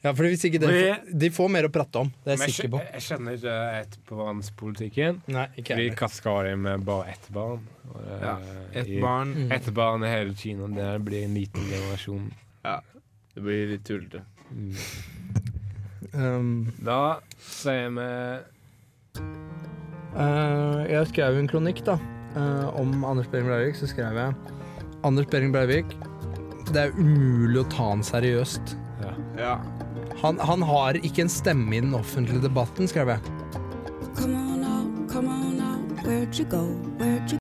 Ja, 0.05 0.13
for 0.13 0.29
hvis 0.29 0.45
ikke 0.45 0.61
det 0.61 0.69
Vi- 0.71 1.19
De 1.19 1.31
får 1.31 1.49
mer 1.51 1.65
å 1.67 1.73
prate 1.73 1.97
om, 1.99 2.13
det 2.23 2.35
er 2.35 2.37
jeg 2.37 2.47
jeg, 2.47 2.55
sikker 2.55 2.69
på. 2.77 2.83
jeg 2.93 3.01
skjønner 3.07 3.33
ikke 3.39 3.57
ettbarnspolitikken. 3.81 5.23
Nei, 5.27 5.47
ikke 5.57 5.77
Vi 5.77 5.89
jeg. 5.89 5.97
av 6.27 6.45
dem 6.45 6.63
med 6.63 6.85
bare 6.85 7.09
ett 7.11 7.29
barn. 7.33 7.67
Ja, 8.21 8.39
Ett 8.75 9.01
barn 9.01 9.35
Mm. 9.35 9.53
Ett 9.53 9.73
barn 9.75 10.05
i 10.05 10.09
hele 10.09 10.35
Kina. 10.35 10.69
Det 10.69 11.03
blir 11.05 11.25
en 11.25 11.35
liten 11.35 11.63
generasjon. 11.65 12.31
Ja. 12.63 12.81
Det 13.35 13.41
blir 13.43 13.69
litt 13.69 13.85
tullete. 13.85 14.23
Mm. 14.53 14.75
Um, 16.15 16.73
Da 16.85 17.19
sier 17.43 17.89
vi 17.91 18.07
uh, 20.17 20.83
jeg 20.87 21.07
skrev 21.11 21.39
en 21.41 21.49
kronikk 21.51 21.83
da 21.87 21.97
uh, 22.37 22.69
om 22.79 23.05
Anders 23.05 23.29
Behring 23.33 23.49
Breivik. 23.51 23.75
Så 23.79 23.87
skrev 23.91 24.15
jeg 24.17 24.35
Anders 25.05 25.27
Behring 25.33 25.53
Breivik, 25.55 25.97
det 26.73 26.87
er 26.89 26.95
umulig 26.99 27.61
å 27.65 27.69
ta 27.71 27.91
han 27.93 28.03
seriøst. 28.07 28.77
ja. 29.03 29.13
Ja. 29.39 29.57
Han, 30.23 30.39
han 30.41 30.63
har 30.65 30.97
ikke 31.05 31.27
en 31.27 31.29
stemme 31.29 31.75
i 31.77 31.81
den 31.83 31.93
offentlige 31.95 32.41
debatten, 32.41 32.89
skrev 32.89 33.09
jeg. 33.13 33.21
Come 34.17 34.33
on 34.35 34.61
now, 34.63 34.87
come 35.13 35.29
on 35.29 35.59
now, 35.59 35.77
where'd 36.07 36.33
you 36.39 36.47
go? 36.49 36.63
Where'd 36.97 37.29
you 37.29 37.35